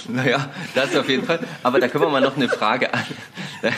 [0.10, 1.40] Naja, das auf jeden Fall.
[1.64, 3.04] Aber da können wir mal noch eine Frage an.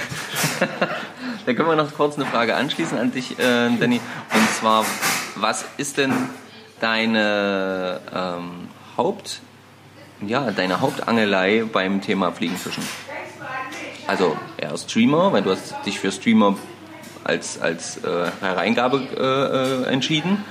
[1.46, 4.02] Da können wir noch kurz eine Frage anschließen an dich, äh, Danny.
[4.34, 4.84] Und zwar,
[5.36, 6.12] was ist denn
[6.82, 9.42] deine ähm, Haupt,
[10.26, 12.84] ja, deine Hauptangelei beim Thema Fliegenfischen?
[14.08, 16.58] Also eher Streamer, weil du hast dich für Streamer
[17.24, 20.44] als, als äh, Hereingabe äh, äh, entschieden.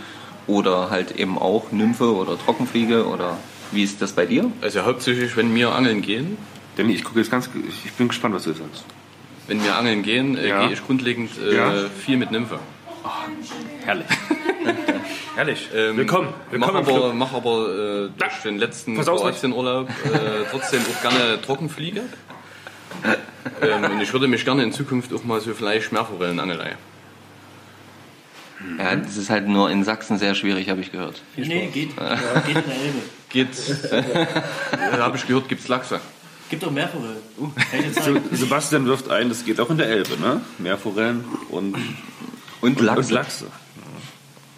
[0.47, 3.39] Oder halt eben auch Nymphe oder Trockenfliege oder
[3.73, 4.51] wie ist das bei dir?
[4.61, 6.37] Also hauptsächlich, wenn wir angeln gehen,
[6.77, 7.49] Danny, ich gucke jetzt ganz,
[7.85, 8.85] ich bin gespannt, was du jetzt sagst.
[9.47, 10.65] wenn wir angeln gehen, äh, Ja.
[10.65, 11.73] gehe ich grundlegend äh, Ja.
[11.89, 12.59] viel mit Nymphe.
[13.87, 14.07] Herrlich.
[15.37, 15.69] Herrlich.
[15.75, 16.29] Ähm, willkommen.
[16.53, 20.81] Mach Willkommen im aber, mach aber äh, durch den letzten Pass auf, Kroatienurlaub äh, trotzdem
[20.83, 22.03] auch gerne Trockenfliege.
[23.63, 26.77] ähm, und ich würde mich gerne in Zukunft auch mal so vielleicht Meerforellenangelei.
[28.79, 31.21] Ja, das ist halt nur in Sachsen sehr schwierig, habe ich gehört.
[31.37, 31.73] Nee, geht.
[31.73, 33.03] geht in der Elbe.
[33.35, 33.49] Geht,
[33.91, 36.01] äh, habe ich gehört, gibt's Lachse.
[36.49, 37.17] Gibt doch mehr Forellen.
[37.69, 38.23] Kann ich dir zeigen.
[38.31, 40.41] Sebastian wirft ein, das geht auch in der Elbe, ne?
[40.59, 41.75] Meerforellen und,
[42.61, 43.11] Und und Lachs.
[43.11, 43.47] Lachse.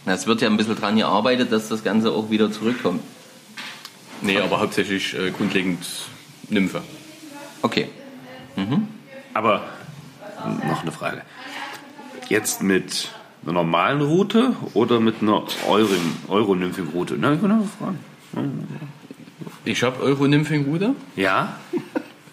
[0.04, 3.00] Es wird ja ein bisschen dran gearbeitet, dass das Ganze auch wieder zurückkommt.
[4.20, 5.84] Nee, aber hauptsächlich äh, grundlegend
[6.48, 6.82] Nymphe.
[7.62, 7.88] Okay.
[9.34, 9.64] Aber
[10.68, 11.22] noch eine Frage.
[12.28, 13.08] Jetzt mit
[13.42, 15.42] einer normalen Route oder mit einer
[16.28, 17.18] Euro-Nymphing-Route?
[17.18, 17.98] Ne, ich noch fragen.
[19.64, 20.94] Ich habe Euro-Nymphing-Ruder.
[21.16, 21.56] Ja?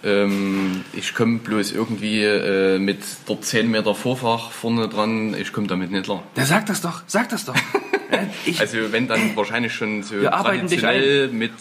[0.06, 5.68] Ähm, ich komme bloß irgendwie äh, mit der 10 Meter Vorfach vorne dran, ich komme
[5.68, 6.24] damit nicht klar.
[6.36, 7.56] Der sagt das doch, sag das doch.
[8.12, 11.54] Äh, ich, Also wenn dann wahrscheinlich schon so traditionell mit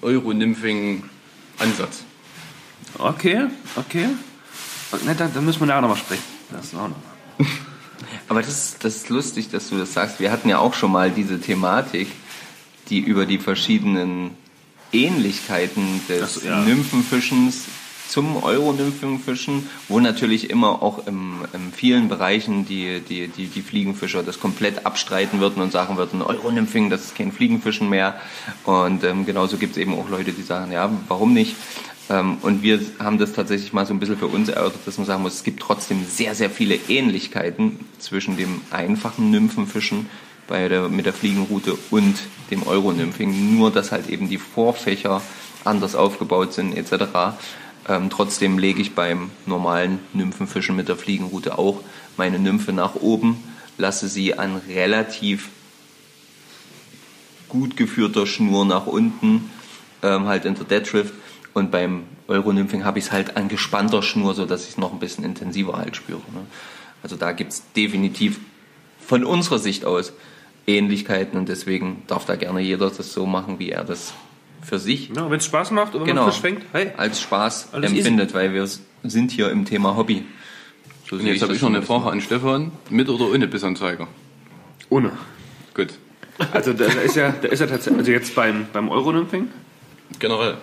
[0.00, 2.04] Euro-Nymphing-Ansatz.
[2.98, 4.08] Okay, okay.
[5.04, 6.22] Ne, dann, dann müssen wir nachher nochmal sprechen.
[6.50, 6.96] Das auch noch.
[8.28, 10.20] Aber das ist, das ist lustig, dass du das sagst.
[10.20, 12.08] Wir hatten ja auch schon mal diese Thematik,
[12.88, 14.32] die über die verschiedenen
[14.92, 16.60] Ähnlichkeiten des so, ja.
[16.62, 17.66] Nymphenfischens
[18.08, 24.24] zum Euronymphenfischen, wo natürlich immer auch im, in vielen Bereichen die, die, die, die Fliegenfischer
[24.24, 28.20] das komplett abstreiten würden und sagen würden, Euronymphing, das ist kein Fliegenfischen mehr.
[28.64, 31.54] Und ähm, genauso gibt es eben auch Leute, die sagen, ja, warum nicht?
[32.10, 35.06] Ähm, und wir haben das tatsächlich mal so ein bisschen für uns erörtert, dass man
[35.06, 40.10] sagen muss, es gibt trotzdem sehr, sehr viele Ähnlichkeiten zwischen dem einfachen Nymphenfischen
[40.48, 42.16] bei der, mit der Fliegenroute und
[42.50, 43.56] dem Euronymphing.
[43.56, 45.22] Nur, dass halt eben die Vorfächer
[45.64, 47.36] anders aufgebaut sind etc.
[47.88, 51.80] Ähm, trotzdem lege ich beim normalen Nymphenfischen mit der Fliegenroute auch
[52.16, 53.42] meine Nymphe nach oben,
[53.78, 55.48] lasse sie an relativ
[57.48, 59.50] gut geführter Schnur nach unten,
[60.02, 61.14] ähm, halt in der Deadrift.
[61.60, 64.98] Und beim Euronymphing habe ich es halt an gespannter Schnur, sodass ich es noch ein
[64.98, 66.20] bisschen intensiver halt spüre.
[66.32, 66.40] Ne?
[67.02, 68.40] Also da gibt es definitiv
[68.98, 70.14] von unserer Sicht aus
[70.66, 74.14] Ähnlichkeiten und deswegen darf da gerne jeder das so machen, wie er das
[74.62, 76.24] für sich Ja, wenn es Spaß macht wenn Genau.
[76.24, 76.92] man fängt, hey.
[76.96, 78.66] als Spaß Alles empfindet, weil wir
[79.02, 80.24] sind hier im Thema Hobby.
[81.08, 81.82] So Und jetzt habe ich noch eine.
[81.82, 82.72] Frage an Stefan.
[82.88, 84.08] Mit oder ohne Bissanzeiger?
[84.88, 85.12] Ohne.
[85.74, 85.88] Gut.
[86.52, 89.48] Also da, da ist ja, da ist ja tatsächlich, also jetzt beim, beim Euronymphing,
[90.18, 90.56] Generell.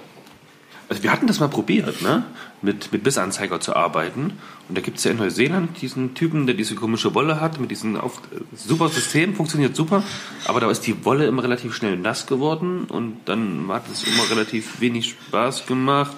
[0.90, 2.24] Also wir hatten das mal probiert, ne?
[2.62, 4.34] Mit, mit Bissanzeiger zu arbeiten.
[4.68, 7.72] Und da gibt es ja in Neuseeland diesen Typen, der diese komische Wolle hat, mit
[7.72, 8.22] diesem auf,
[8.56, 10.04] super System, funktioniert super.
[10.46, 14.30] Aber da ist die Wolle immer relativ schnell nass geworden und dann hat es immer
[14.30, 16.16] relativ wenig Spaß gemacht.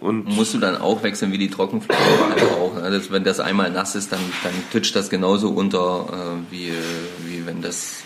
[0.00, 2.74] Und Musst du dann auch wechseln wie die Trockenfläche halt auch.
[2.76, 2.90] Ne?
[2.90, 6.72] Das, wenn das einmal nass ist, dann, dann titscht das genauso unter, äh, wie,
[7.26, 8.02] wie wenn das.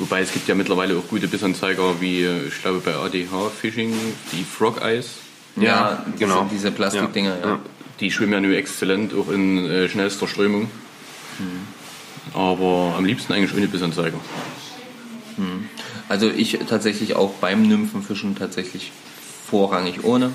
[0.00, 3.94] Wobei es gibt ja mittlerweile auch gute Bissanzeiger, wie äh, ich glaube bei ADH Fishing,
[4.32, 5.18] die Frog Eyes.
[5.56, 6.44] Ja, genau.
[6.44, 7.46] Diese, diese Plastikdinger, ja.
[7.46, 7.58] Ja.
[8.00, 10.70] Die schwimmen ja nur exzellent, auch in äh, schnellster Strömung.
[12.34, 14.18] Aber am liebsten eigentlich ohne Bissanzeiger.
[16.08, 18.92] Also ich tatsächlich auch beim Nymphenfischen tatsächlich
[19.46, 20.32] vorrangig ohne.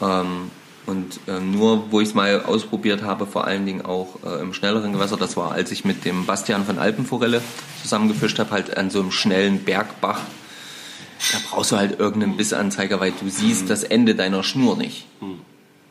[0.00, 0.50] Ähm,
[0.86, 4.52] und ähm, nur, wo ich es mal ausprobiert habe, vor allen Dingen auch äh, im
[4.52, 7.42] schnelleren Gewässer, das war, als ich mit dem Bastian von Alpenforelle
[7.82, 10.20] zusammengefischt habe, halt an so einem schnellen Bergbach.
[11.32, 15.06] Da brauchst du halt irgendeinen Bissanzeiger, weil du siehst das Ende deiner Schnur nicht.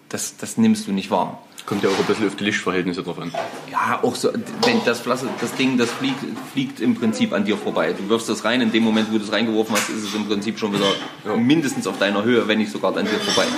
[0.09, 1.41] Das, das nimmst du nicht wahr.
[1.65, 3.33] Kommt ja auch ein bisschen auf die Lichtverhältnisse drauf an.
[3.71, 4.31] Ja, auch so,
[4.65, 6.19] wenn das, Flasse, das Ding, das fliegt,
[6.51, 7.95] fliegt im Prinzip an dir vorbei.
[7.97, 10.27] Du wirfst das rein, in dem Moment, wo du es reingeworfen hast, ist es im
[10.27, 13.49] Prinzip schon wieder mindestens auf deiner Höhe, wenn nicht sogar an dir vorbei.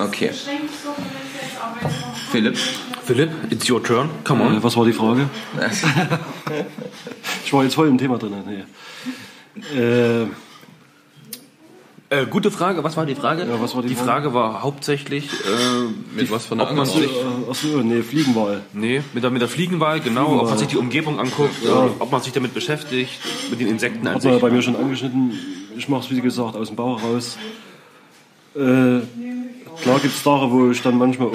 [0.00, 0.30] Okay.
[2.30, 2.56] Philipp?
[3.04, 4.08] Philipp, it's your turn.
[4.24, 4.56] Come on.
[4.56, 5.28] Äh, was war die Frage?
[7.44, 8.34] Ich war jetzt voll im Thema drin.
[8.46, 9.80] Nee.
[9.80, 10.26] Äh,
[12.12, 12.82] Äh, gute Frage.
[12.82, 13.42] Was war die Frage?
[13.44, 14.08] Ja, was war die die Frage?
[14.30, 18.62] Frage war hauptsächlich, äh, Mit was für einer ob man sich, äh, achso, nee, Fliegenwahl.
[18.72, 20.58] nee, mit der, mit der Fliegenwahl, genau, ob man Fliegenwahl.
[20.58, 21.86] sich die Umgebung anguckt, Ja.
[21.86, 23.12] äh, ob man sich damit beschäftigt,
[23.50, 24.42] mit den Insekten an Hat man ja sich.
[24.42, 25.32] bei mir schon angeschnitten.
[25.76, 27.36] Ich mache es, wie gesagt, aus dem Bauch raus.
[28.56, 28.60] Äh,
[29.82, 31.34] klar gibt es Tage, wo ich dann manchmal auch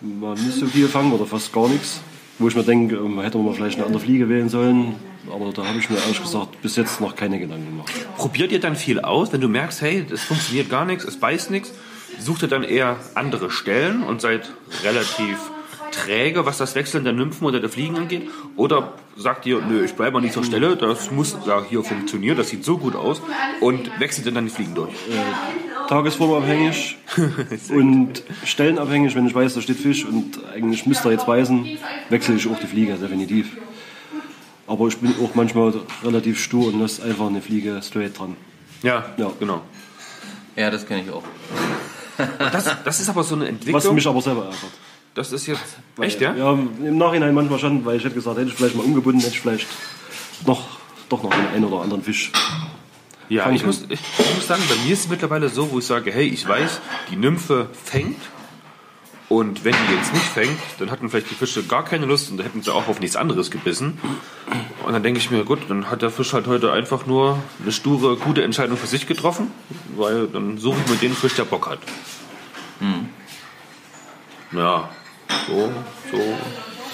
[0.00, 2.00] mal nicht so viel fange oder fast gar nichts.
[2.38, 4.96] Wo ich mir denke, ähm, hätte man vielleicht eine andere Fliege wählen sollen.
[5.32, 7.92] Aber da habe ich mir ehrlich gesagt bis jetzt noch keine Gedanken gemacht.
[8.16, 11.50] Probiert ihr dann viel aus, wenn du merkst, hey, es funktioniert gar nichts, es beißt
[11.50, 11.72] nichts,
[12.18, 14.52] sucht ihr dann eher andere Stellen und seid
[14.84, 15.38] relativ
[15.90, 18.28] träge, was das Wechseln der Nymphen oder der Fliegen angeht?
[18.54, 22.50] Oder sagt ihr, nö, ich bleibe an dieser Stelle, das muss ja hier funktionieren, das
[22.50, 23.22] sieht so gut aus
[23.60, 24.92] und wechselt dann die Fliegen durch?
[25.88, 26.96] Tagesformabhängig
[27.70, 29.14] und stellenabhängig.
[29.14, 31.66] Wenn ich weiß, da steht Fisch und eigentlich müsste er jetzt beißen,
[32.10, 33.56] wechsle ich auch die Fliege, definitiv.
[34.66, 35.72] Aber ich bin auch manchmal
[36.04, 38.36] relativ stur und lasse einfach eine Fliege straight dran.
[38.82, 39.30] Ja, Ja.
[39.38, 39.62] genau.
[40.56, 41.22] Ja, das kenne ich auch.
[42.38, 43.94] Das, das ist aber so eine Was Entwicklung.
[43.94, 44.70] mich aber selber ärgert.
[45.14, 45.76] Das ist jetzt.
[46.00, 46.34] Echt, ja?
[46.34, 49.32] Ja, im Nachhinein manchmal schon, weil ich hätte gesagt, hätte ich vielleicht mal umgebunden, hätte
[49.34, 49.66] ich vielleicht
[50.46, 50.78] noch,
[51.10, 52.32] doch noch den einen oder anderen Fisch.
[53.28, 54.00] Ja, ich muss, ich,
[54.34, 57.16] muss sagen, bei mir ist es mittlerweile so, wo ich sage, hey, ich weiß, die
[57.16, 58.20] Nymphe fängt.
[59.28, 62.36] Und wenn die jetzt nicht fängt, dann hatten vielleicht die Fische gar keine Lust und
[62.36, 63.98] dann hätten sie auch auf nichts anderes gebissen.
[64.84, 67.72] Und dann denke ich mir, gut, dann hat der Fisch halt heute einfach nur eine
[67.72, 69.50] sture, gute Entscheidung für sich getroffen,
[69.96, 71.80] weil dann suche ich mir den Fisch, der Bock hat.
[74.52, 74.90] Ja,
[75.48, 75.72] so,
[76.12, 76.18] so,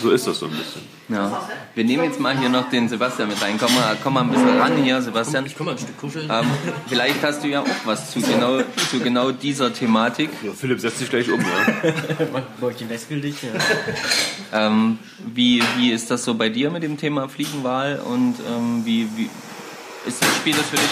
[0.03, 0.83] so ist das so ein bisschen.
[1.09, 1.49] Ja.
[1.75, 3.57] Wir nehmen jetzt mal hier noch den Sebastian mit rein.
[3.59, 5.47] Komm mal, komm mal ein bisschen ran hier, Sebastian.
[5.47, 6.29] Ich komm mal ein Stück kuscheln.
[6.31, 6.47] Ähm,
[6.89, 8.61] vielleicht hast du ja auch was zu genau,
[8.91, 10.31] zu genau dieser Thematik.
[10.43, 12.89] Ja, Philipp setzt sich gleich um, ja.
[12.89, 13.37] Wechsel dich.
[13.43, 14.67] Ja.
[14.67, 14.99] Ähm,
[15.33, 19.31] wie, wie ist das so bei dir mit dem Thema Fliegenwahl und ähm, wie, wie
[20.07, 20.91] ist das Spiel das für dich?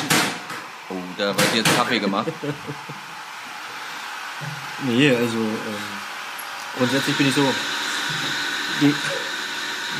[0.88, 2.32] Oh, da wird jetzt Kaffee gemacht.
[4.86, 6.00] Nee, also ähm,
[6.76, 7.42] Grundsätzlich bin ich so.
[8.80, 8.94] Die,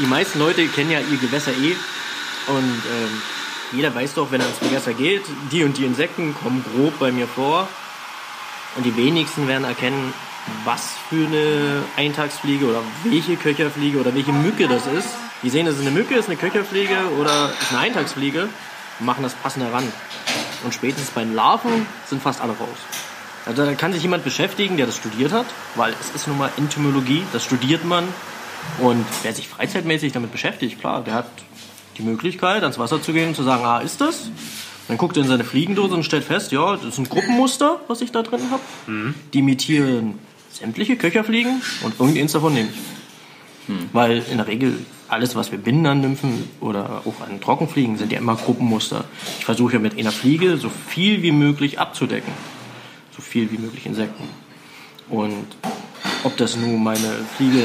[0.01, 1.77] die meisten Leute kennen ja ihr Gewässer eh.
[2.47, 3.23] Und ähm,
[3.73, 7.13] jeder weiß doch, wenn er ins Gewässer geht, die und die Insekten kommen grob bei
[7.13, 7.69] mir vor.
[8.77, 10.13] Und die wenigsten werden erkennen,
[10.65, 15.09] was für eine Eintagsfliege oder welche Köcherfliege oder welche Mücke das ist.
[15.43, 18.49] Die sehen, das ist eine Mücke, ist eine Köcherfliege oder ist eine Eintagsfliege
[18.99, 19.85] und machen das passend heran.
[20.65, 22.79] Und spätestens bei den Larven sind fast alle raus.
[23.47, 26.51] Also da kann sich jemand beschäftigen, der das studiert hat, weil es ist nun mal
[26.59, 28.07] Entomologie, das studiert man.
[28.79, 31.27] Und wer sich freizeitmäßig damit beschäftigt, klar, der hat
[31.99, 34.31] die Möglichkeit, ans Wasser zu gehen und zu sagen, ah, ist das?
[34.89, 38.01] Dann guckt er in seine Fliegendose und stellt fest, ja, das ist ein Gruppenmuster, was
[38.01, 38.63] ich da drin habe.
[39.33, 40.19] Die imitieren
[40.51, 42.77] sämtliche Köcherfliegen und irgendeins davon nehme ich.
[43.93, 48.11] Weil in der Regel alles, was wir binden an Nymphen oder auch an Trockenfliegen, sind
[48.13, 49.05] ja immer Gruppenmuster.
[49.39, 52.33] Ich versuche ja mit einer Fliege so viel wie möglich abzudecken.
[53.15, 54.25] So viel wie möglich Insekten.
[55.09, 55.47] Und
[56.25, 57.63] ob das nun meine Fliege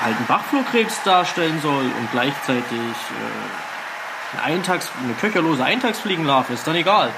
[0.00, 6.76] halt einen Bachflohkrebs darstellen soll und gleichzeitig äh, eine, Eintags-, eine köcherlose Eintagsfliegenlarve, ist dann
[6.76, 7.10] egal.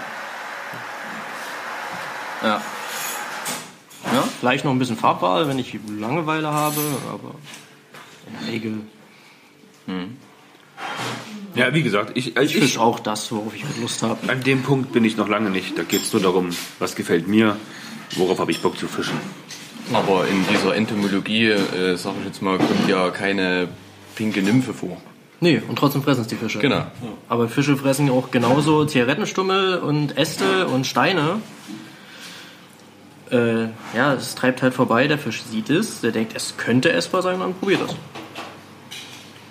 [2.43, 2.61] Ja.
[4.13, 7.35] Ja, vielleicht noch ein bisschen Farbwahl, wenn ich Langeweile habe, aber
[8.27, 8.81] in der Regel
[11.55, 14.31] Ja, wie gesagt, ich, ich fisch auch das, worauf ich mit Lust habe.
[14.31, 15.79] an dem Punkt bin ich noch lange nicht.
[15.79, 17.57] Da geht es nur darum, was gefällt mir,
[18.17, 19.19] worauf habe ich Bock zu fischen.
[19.95, 23.69] Aber in dieser Entomologie, äh, sag ich jetzt mal, kommt ja keine
[24.15, 24.97] pinke Nymphe vor.
[25.41, 26.61] Nee, und trotzdem fressen es die Fische.
[26.61, 26.87] Genau.
[27.29, 31.41] Aber Fische fressen auch genauso Zigarettenstummel und Äste und Steine.
[33.31, 33.65] Äh,
[33.97, 37.41] ja, es treibt halt vorbei, der Fisch sieht es, der denkt, es könnte essbar sein
[37.41, 37.97] und probiert es.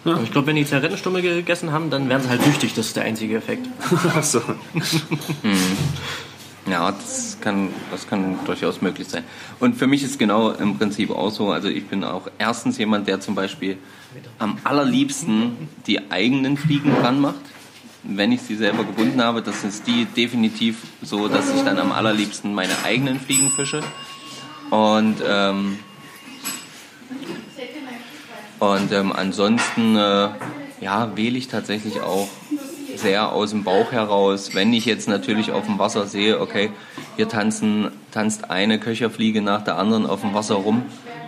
[0.03, 2.95] Und ich glaube, wenn die Zigarettenstummel gegessen haben, dann werden sie halt süchtig, das ist
[2.95, 3.67] der einzige Effekt.
[4.15, 4.41] Ach so.
[6.69, 9.23] Ja, das kann, das kann durchaus möglich sein.
[9.59, 13.07] Und für mich ist genau im Prinzip auch so, also ich bin auch erstens jemand,
[13.07, 13.77] der zum Beispiel
[14.37, 17.41] am allerliebsten die eigenen Fliegen dran macht.
[18.03, 21.91] Wenn ich sie selber gebunden habe, das ist die definitiv so, dass ich dann am
[21.91, 23.81] allerliebsten meine eigenen Fliegen fische.
[24.69, 25.79] Und, ähm,
[28.59, 30.29] und ähm, ansonsten äh,
[30.79, 32.27] ja, wähle ich tatsächlich auch
[32.95, 34.53] sehr aus dem Bauch heraus.
[34.53, 36.71] Wenn ich jetzt natürlich auf dem Wasser sehe, okay,
[37.15, 40.83] hier tanzen, tanzt eine Köcherfliege nach der anderen auf dem Wasser rum,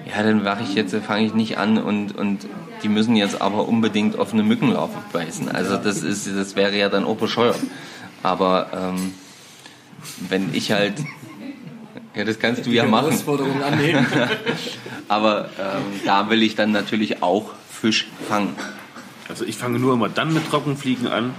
[0.06, 2.48] ja, dann mache ich jetzt, fange ich nicht an und, und
[2.84, 5.50] die müssen jetzt aber unbedingt auf eine Mückenlarve beißen.
[5.50, 7.60] Also das ist, das wäre ja dann auch bescheuert.
[8.22, 9.14] Aber ähm,
[10.30, 10.96] wenn ich halt,
[12.16, 13.18] ja, das kannst du ja machen.
[13.64, 14.06] Annehmen.
[15.08, 18.56] Aber ähm, da will ich dann natürlich auch Fisch fangen.
[19.34, 21.34] Also ich fange nur immer dann mit Trockenfliegen an,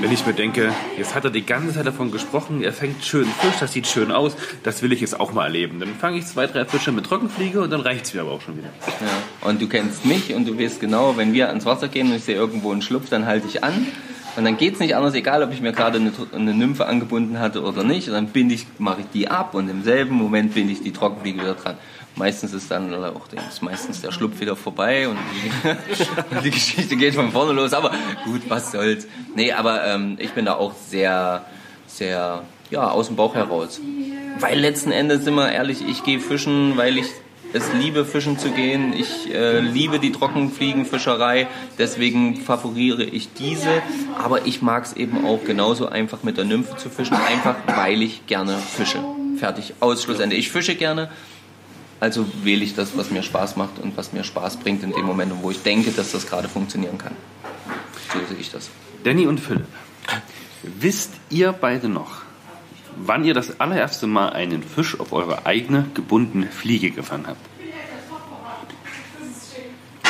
[0.00, 3.24] wenn ich mir denke, jetzt hat er die ganze Zeit davon gesprochen, er fängt schön
[3.24, 5.78] Fisch, das sieht schön aus, das will ich jetzt auch mal erleben.
[5.78, 8.40] Dann fange ich zwei, drei Fische mit Trockenfliege und dann reicht es mir aber auch
[8.40, 8.66] schon wieder.
[9.00, 9.48] Ja.
[9.48, 12.24] Und du kennst mich und du weißt genau, wenn wir ans Wasser gehen und ich
[12.24, 13.86] sehe irgendwo einen Schlupf, dann halte ich an.
[14.36, 17.62] Und dann geht's nicht anders, egal ob ich mir gerade eine, eine Nymphe angebunden hatte
[17.62, 18.08] oder nicht.
[18.08, 21.42] Und dann ich, mache ich die ab und im selben Moment binde ich die Trockenfliege
[21.42, 21.76] wieder dran.
[22.16, 26.96] Meistens ist dann auch der, ist meistens der Schlupf wieder vorbei und die, die Geschichte
[26.96, 27.72] geht von vorne los.
[27.72, 27.90] Aber
[28.24, 29.08] gut, was soll's.
[29.34, 31.44] Nee, aber ähm, ich bin da auch sehr,
[31.88, 33.80] sehr, ja, aus dem Bauch heraus.
[34.38, 37.06] Weil letzten Endes, sind wir ehrlich, ich gehe fischen, weil ich
[37.54, 38.92] es liebe, fischen zu gehen.
[38.92, 41.46] Ich äh, liebe die Trockenfliegenfischerei,
[41.78, 43.82] deswegen favoriere ich diese.
[44.22, 48.02] Aber ich mag es eben auch genauso einfach mit der Nymphe zu fischen, einfach weil
[48.02, 48.98] ich gerne fische.
[49.38, 50.36] Fertig, aus, Schlussende.
[50.36, 51.10] Ich fische gerne,
[52.00, 55.04] also wähle ich das, was mir Spaß macht und was mir Spaß bringt in dem
[55.06, 57.16] Moment, wo ich denke, dass das gerade funktionieren kann.
[58.12, 58.70] So sehe ich das.
[59.04, 59.66] Danny und Philipp,
[60.62, 62.22] wisst ihr beide noch,
[62.96, 67.40] wann ihr das allererste Mal einen Fisch auf eure eigene gebundene Fliege gefangen habt?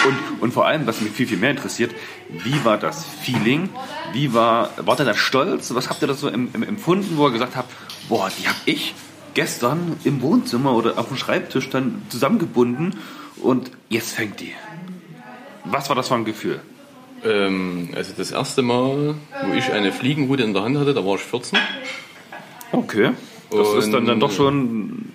[0.06, 1.94] Und, und vor allem, was mich viel, viel mehr interessiert,
[2.28, 3.70] wie war das Feeling?
[4.12, 5.72] Wie war, wart ihr da stolz?
[5.72, 7.72] Was habt ihr da so em- em- empfunden, wo ihr gesagt habt,
[8.08, 8.94] boah, die hab ich
[9.34, 12.94] gestern im Wohnzimmer oder auf dem Schreibtisch dann zusammengebunden
[13.42, 14.52] und jetzt fängt die.
[15.64, 16.60] Was war das für ein Gefühl?
[17.24, 19.14] Ähm, also das erste Mal,
[19.46, 21.58] wo ich eine Fliegenrute in der Hand hatte, da war ich 14.
[22.72, 23.10] Okay.
[23.50, 25.06] Das ist dann, dann Und- doch schon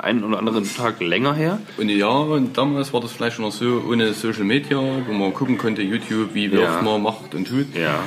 [0.00, 1.60] einen oder anderen Tag länger her.
[1.78, 5.58] Und ja, und damals war das vielleicht noch so ohne Social Media, wo man gucken
[5.58, 6.74] konnte, YouTube, wie Ja.
[6.76, 7.74] oft man macht und tut.
[7.76, 8.00] Ja.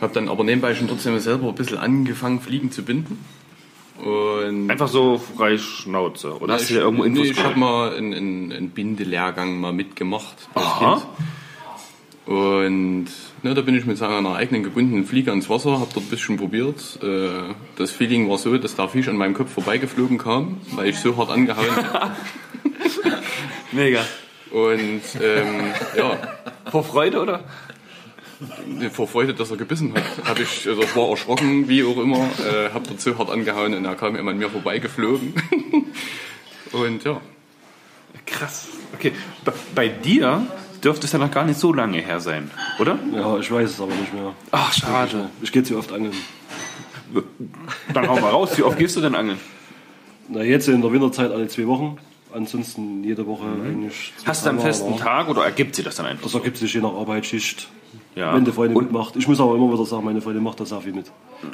[0.00, 3.18] Hab dann aber nebenbei schon trotzdem selber ein bisschen angefangen, Fliegen zu binden.
[4.02, 6.38] Und Einfach so frei Schnauze.
[6.40, 9.60] Oder hast du ich, da irgendwo Infos nee, ich habe mal einen, einen, einen Bindelehrgang
[9.60, 10.94] mal mitgemacht als Aha.
[10.94, 11.06] Kind.
[12.26, 13.06] Und
[13.42, 16.36] ne, da bin ich mit seiner eigenen gebundenen Fliege ans Wasser, habe dort ein bisschen
[16.36, 16.98] probiert.
[17.02, 20.98] Äh, das Feeling war so, dass der Fisch an meinem Kopf vorbeigeflogen kam, weil ich
[20.98, 22.12] so hart angehauen habe.
[23.72, 24.00] Mega.
[24.50, 26.18] Und ähm, ja,
[26.70, 27.44] Vor Freude, oder?
[28.92, 32.28] Vor Freude, dass er gebissen hat, habe ich, also ich war erschrocken, wie auch immer,
[32.38, 35.34] äh, habe dort so hart angehauen und er kam immer an mir vorbeigeflogen.
[36.72, 37.20] und ja,
[38.26, 38.68] Krass.
[38.94, 39.12] Okay,
[39.44, 40.46] bei, bei dir
[40.82, 42.98] dürfte es ja noch gar nicht so lange her sein, oder?
[43.14, 44.34] Ja, ich weiß es aber nicht mehr.
[44.50, 45.30] Ach, schade.
[45.42, 46.14] Ich gehe zu oft angeln.
[47.92, 48.56] Dann hau mal raus.
[48.56, 49.38] Wie oft gehst du denn angeln?
[50.28, 51.98] Na, jetzt in der Winterzeit alle zwei Wochen.
[52.32, 54.12] Ansonsten jede Woche eigentlich.
[54.16, 54.26] Mhm.
[54.26, 56.22] Hast du einen dreimal, festen Tag oder ergibt sich das dann einfach?
[56.22, 57.68] Das ergibt sich je nach Arbeitsschicht.
[58.16, 58.34] Ja.
[58.34, 59.14] Wenn die Freundin Und- mitmacht.
[59.16, 61.06] Ich muss aber immer wieder sagen, meine Freundin macht da sehr viel mit.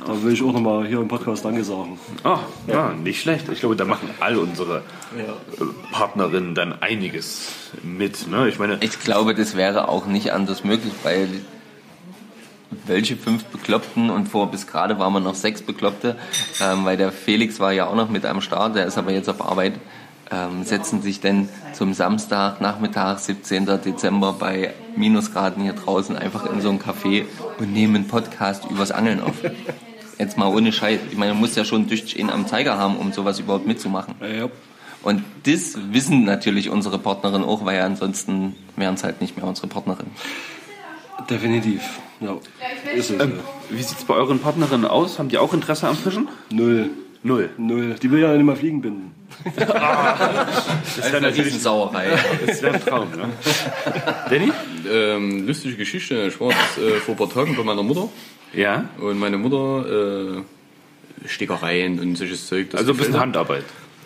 [0.06, 1.98] Da will ich auch nochmal hier im Podcast Danke sagen.
[2.24, 3.48] Ah, ja, nicht schlecht.
[3.50, 4.78] Ich glaube, da machen all unsere
[5.16, 7.52] äh, Partnerinnen dann einiges
[7.82, 8.26] mit.
[8.28, 8.48] Ne?
[8.48, 11.28] Ich meine, Ich glaube, das wäre auch nicht anders möglich, weil
[12.86, 16.16] welche fünf Bekloppten und vor bis gerade waren wir noch sechs Bekloppte,
[16.60, 19.28] ähm, weil der Felix war ja auch noch mit am Start, der ist aber jetzt
[19.28, 19.74] auf Arbeit,
[20.30, 23.66] ähm, setzen sich denn zum Samstag, Nachmittag, 17.
[23.84, 27.24] Dezember bei Minusgraden hier draußen einfach in so ein Café
[27.58, 29.34] und nehmen einen Podcast übers Angeln auf.
[30.18, 31.00] Jetzt mal ohne Scheiß.
[31.10, 34.14] Ich meine, man muss ja schon ihn am Zeiger haben, um sowas überhaupt mitzumachen.
[34.20, 34.48] Ja.
[35.02, 39.66] Und das wissen natürlich unsere Partnerinnen auch, weil ansonsten wären es halt nicht mehr unsere
[39.68, 40.10] Partnerinnen.
[41.28, 41.82] Definitiv.
[42.20, 42.36] Ja.
[42.94, 43.20] Ist es.
[43.20, 45.18] ähm, wie sieht es bei euren Partnerinnen aus?
[45.18, 46.28] Haben die auch Interesse am Fischen?
[46.50, 46.90] Null.
[47.26, 47.50] Null.
[47.58, 47.96] Null.
[48.00, 49.12] Die will ja nicht mal fliegen binden.
[49.56, 52.06] Das wäre natürlich Riesensauerei.
[52.46, 53.08] das wär ein Traum.
[53.10, 53.28] Ne?
[54.30, 54.52] Danny?
[54.88, 56.26] ähm, lustige Geschichte.
[56.28, 58.08] Ich war jetzt, äh, vor ein paar Tagen bei meiner Mutter
[58.54, 58.88] Ja?
[59.00, 62.70] und meine Mutter äh, Stickereien und solches Zeug.
[62.70, 63.18] das Also ein bisschen.
[63.18, 63.64] Handarbeit.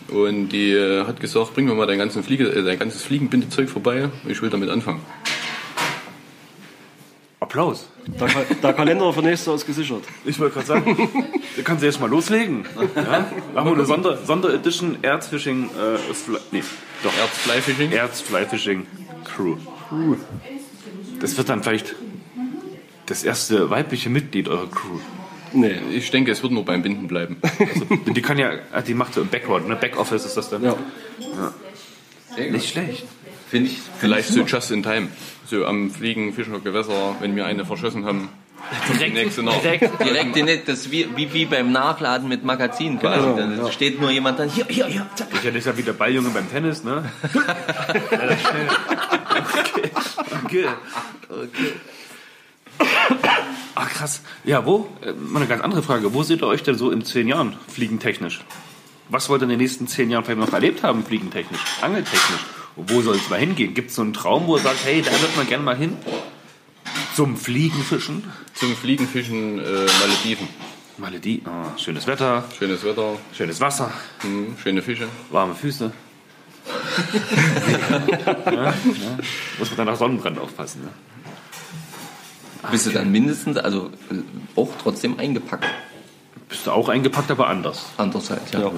[0.09, 3.69] Und die äh, hat gesagt, bring mir mal dein, ganzen Fliege, äh, dein ganzes Fliegenbindezeug
[3.69, 4.09] vorbei.
[4.27, 5.01] Ich will damit anfangen.
[7.51, 7.89] Applaus.
[8.07, 10.05] Der, Ka der Kalender für nächstes Jahr ist gesichert.
[10.25, 11.09] Ich wollte gerade sagen,
[11.57, 12.65] da kannst du jetzt mal loslegen.
[12.95, 13.27] Ja?
[13.55, 16.63] Machen wir eine Sonder Sonderedition Erzfishing, äh, Fly, nee,
[17.03, 17.91] doch, Erzflyfishing.
[17.91, 18.87] Erzflyfishing
[19.25, 19.57] Crew.
[21.19, 21.97] Das wird dann vielleicht
[23.07, 25.01] das erste weibliche Mitglied eurer Crew.
[25.53, 25.81] Nee.
[25.91, 27.39] Ich denke, es wird nur beim Binden bleiben.
[27.43, 29.75] Also, die kann ja, ah, die macht so im Backward, ne?
[29.75, 30.63] Backoffice ist das dann.
[30.63, 30.77] Ja.
[32.39, 33.07] Nicht schlecht.
[33.49, 33.79] Finde ich.
[33.99, 35.09] Vielleicht so just in time.
[35.51, 38.29] So am Fliegen, Fischer, Gewässer, wenn wir eine verschossen haben.
[38.87, 39.61] kommt die nächste nach.
[39.61, 43.01] Direkt, direkt in das ist wie, wie, wie beim Nachladen mit Magazin.
[43.01, 43.37] Genau.
[43.37, 45.27] Da steht nur jemand dann, hier, hier, hier, zack.
[45.35, 47.11] Ich ja, das ist ja wie der Balljunge beim Tennis, ne?
[47.35, 48.69] Ja, das schnell.
[50.45, 50.67] okay.
[51.29, 51.73] okay.
[53.75, 54.23] Ach krass.
[54.45, 54.89] Ja, wo?
[55.05, 56.15] Äh, Mal eine ganz andere Frage.
[56.15, 58.45] Wo seht ihr euch denn so in zehn Jahren fliegentechnisch?
[59.09, 62.41] Was wollt ihr in den nächsten zehn Jahren vielleicht noch erlebt haben, fliegentechnisch, angeltechnisch?
[62.77, 63.75] Wo soll es mal hingehen?
[63.75, 65.97] Gibt es so einen Traum, wo ihr sagt, hey, da wird man gerne mal hin?
[67.15, 68.25] Zum Fliegenfischen?
[68.55, 70.49] Zum Fliegenfischen äh, Malediven.
[70.99, 73.91] Malediven, ah, schönes Wetter, Schönes Wetter, schönes Wasser,
[74.21, 75.09] hm, schöne Fische.
[75.31, 75.93] warme Füße.
[78.47, 78.75] ja, ja.
[79.59, 80.83] Muss man dann nach Sonnenbrand aufpassen.
[80.83, 80.89] Ne?
[82.71, 83.91] Bist du dann mindestens, also
[84.57, 85.65] auch trotzdem eingepackt.
[86.51, 87.87] Bist du auch eingepackt, aber anders.
[87.97, 88.59] Andererseits, ja.
[88.61, 88.73] Ja, ja.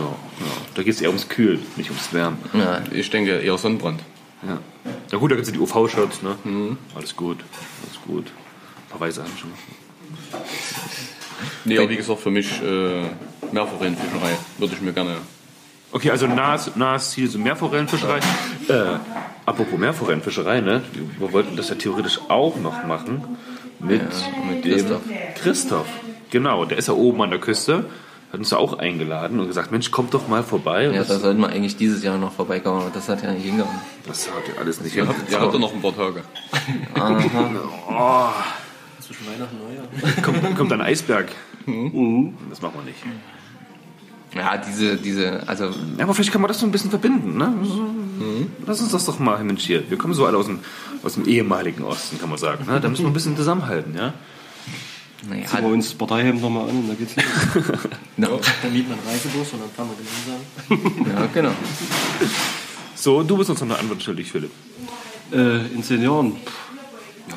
[0.75, 2.39] Da geht es eher ums Kühlen, nicht ums Wärmen.
[2.53, 2.83] ja.
[2.93, 4.01] Ich denke eher Sonnenbrand.
[4.47, 4.59] Ja.
[5.11, 6.37] Na gut, da gibt es die UV-Shirts, ne?
[6.95, 7.39] Alles gut,
[7.85, 8.27] alles gut.
[8.27, 9.51] Ein paar weiße Handschuhe.
[11.65, 13.05] Nee, aber wie gesagt, für mich äh,
[13.53, 15.17] Meerforellenfischerei würde ich mir gerne.
[15.93, 18.19] Okay, also nahes, nahes Ziel so Meerforellenfischerei.
[18.69, 18.99] Äh,
[19.47, 20.83] apropos Meerforellenfischerei, ne?
[21.19, 23.25] Wir wollten das ja theoretisch auch noch machen
[23.79, 24.03] mit,
[24.49, 25.03] mit dem Christoph.
[25.43, 25.87] Christoph.
[26.33, 27.85] Genau, der ist ja oben an der Küste.
[28.33, 30.89] Hat uns ja auch eingeladen und gesagt, Mensch, kommt doch mal vorbei.
[30.89, 33.45] Und Ja, da sollten wir eigentlich dieses Jahr noch vorbeikommen, aber das hat ja nicht
[33.45, 33.79] hingehauen.
[34.09, 36.23] das hat ja alles nicht habt, ihr habt ja noch ein paar Tage.
[39.01, 40.23] Zwischen Weihnachten und Neujahr.
[40.23, 41.29] kommt, kommt ein Eisberg.
[42.49, 43.03] Das machen wir nicht.
[44.35, 45.67] Ja, diese, diese, also
[45.99, 47.53] Ja, aber vielleicht kann man das so ein bisschen verbinden, ne?
[47.65, 47.87] So,
[48.67, 49.91] Lass uns das doch mal, Mensch, hier.
[49.91, 50.61] Wir kommen so alle aus dem,
[51.03, 52.65] aus dem ehemaligen Osten, kann man sagen.
[52.67, 52.81] Ne?
[52.81, 54.15] Da müssen wir ein bisschen zusammenhalten, ja?
[55.29, 57.25] Naja, Ziehen wir uns das Parteihemd nochmal an und da geht's los.
[58.17, 58.41] no.
[58.63, 61.23] Dann mieten wir einen Reisebus und dann fahren wir gemeinsam.
[61.23, 61.53] ja, genau.
[62.95, 64.51] So, du bist uns noch eine Antwort schuldig, Philipp.
[65.33, 66.37] äh, in zehn Jahren.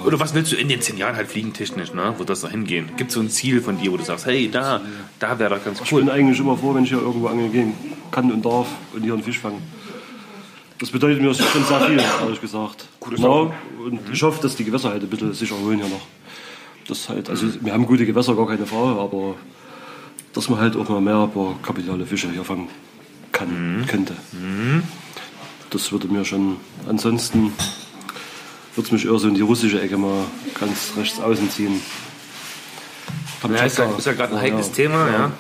[0.04, 2.14] Oder was willst du in den zehn Jahren halt fliegentechnisch, ne?
[2.18, 2.90] Wo das so hingehen?
[2.98, 4.82] Gibt es so ein Ziel von dir, wo du sagst, hey, da,
[5.20, 6.12] da wäre doch ganz Ich bin cool.
[6.12, 7.74] eigentlich immer froh, wenn ich hier irgendwo angeln gehen
[8.12, 9.62] kann und darf und hier einen Fisch fangen.
[10.80, 12.86] Das bedeutet mir schon sehr viel, ehrlich gesagt.
[13.00, 16.02] Gute ja, und ich hoffe, dass die Gewässer halt ein bisschen sich erholen hier noch.
[16.88, 19.36] Das halt, also wir haben gute Gewässer, gar keine Frage, aber
[20.34, 22.70] dass man halt auch mal mehr ein paar kapitale Fische hier fangen
[23.32, 24.14] kann, könnte.
[25.70, 26.58] Das würde mir schon,
[26.88, 27.54] ansonsten
[28.76, 30.26] würde es mich eher so in die russische Ecke mal
[30.60, 31.82] ganz rechts außen ziehen.
[33.50, 35.32] Ja, ist ja, ist ja gerade ein heikles Thema, ja.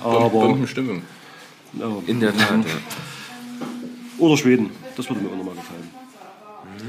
[0.00, 1.02] Aber, Bombenstimmung.
[1.74, 1.86] ja.
[2.06, 3.66] In der Tat, ja.
[4.18, 4.70] Oder Schweden.
[4.96, 5.90] Das würde mir auch nochmal gefallen.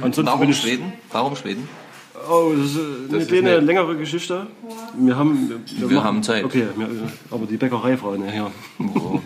[0.01, 0.93] Ansonsten bin Warum ich, Schweden?
[1.11, 1.67] Warum Schweden?
[2.29, 4.47] Oh, das ist äh, eine ist kleine, eine- längere Geschichte.
[4.97, 5.49] Wir haben,
[5.87, 6.43] Wir haben Zeit.
[6.43, 6.87] Okay, wir,
[7.31, 8.51] aber die Bäckereifrau, ne, ja.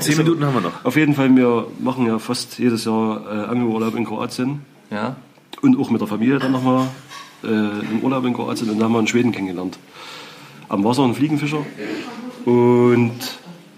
[0.00, 0.84] Zehn Minuten haben wir noch.
[0.84, 5.16] Auf jeden Fall, wir machen ja fast jedes Jahr äh, Angelurlaub in Kroatien Ja.
[5.62, 6.88] und auch mit der Familie dann nochmal
[7.44, 9.78] äh, im Urlaub in Kroatien und da haben wir einen Schweden kennengelernt.
[10.68, 11.64] Am Wasser ein Fliegenfischer.
[12.44, 13.12] Und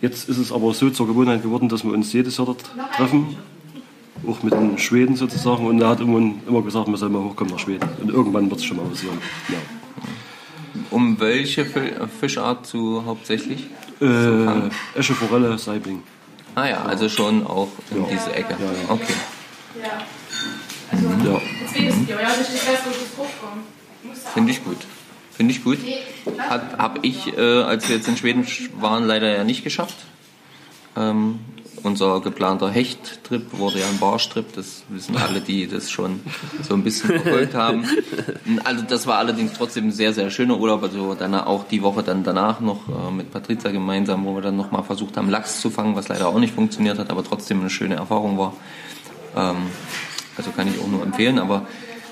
[0.00, 2.64] jetzt ist es aber so zur Gewohnheit geworden, dass wir uns jedes Jahr dort
[2.96, 3.36] treffen.
[4.26, 5.66] Auch mit den Schweden sozusagen.
[5.66, 7.88] Und er hat immer, immer gesagt, wir sollen mal hochkommen nach Schweden.
[8.00, 9.18] Und irgendwann wird es schon mal passieren.
[9.48, 9.56] Ja.
[10.90, 13.66] Um welche Fi- Fischart zu hauptsächlich?
[14.00, 16.02] Äh, Esche, Forelle, Saibling.
[16.54, 18.54] Ah ja, also schon auch in diese Ecke.
[18.58, 18.90] Ja, ja.
[18.90, 19.14] Okay.
[19.82, 21.40] Ja.
[24.34, 24.76] Finde ich gut.
[25.32, 25.78] Finde ich gut.
[26.38, 28.46] Hat, hab ich, äh, als wir jetzt in Schweden
[28.80, 29.96] waren, leider ja nicht geschafft.
[30.96, 31.38] Ähm,
[31.82, 34.52] unser geplanter Hechttrip wurde ja ein Barschtrip.
[34.54, 36.20] Das wissen alle, die das schon
[36.62, 37.84] so ein bisschen verfolgt haben.
[38.64, 40.82] Also das war allerdings trotzdem ein sehr, sehr schöner Urlaub.
[40.82, 44.56] Also dann auch die Woche dann danach noch äh, mit Patrizia gemeinsam, wo wir dann
[44.56, 47.70] nochmal versucht haben, Lachs zu fangen, was leider auch nicht funktioniert hat, aber trotzdem eine
[47.70, 48.54] schöne Erfahrung war.
[49.36, 49.56] Ähm,
[50.36, 51.66] also kann ich auch nur empfehlen, aber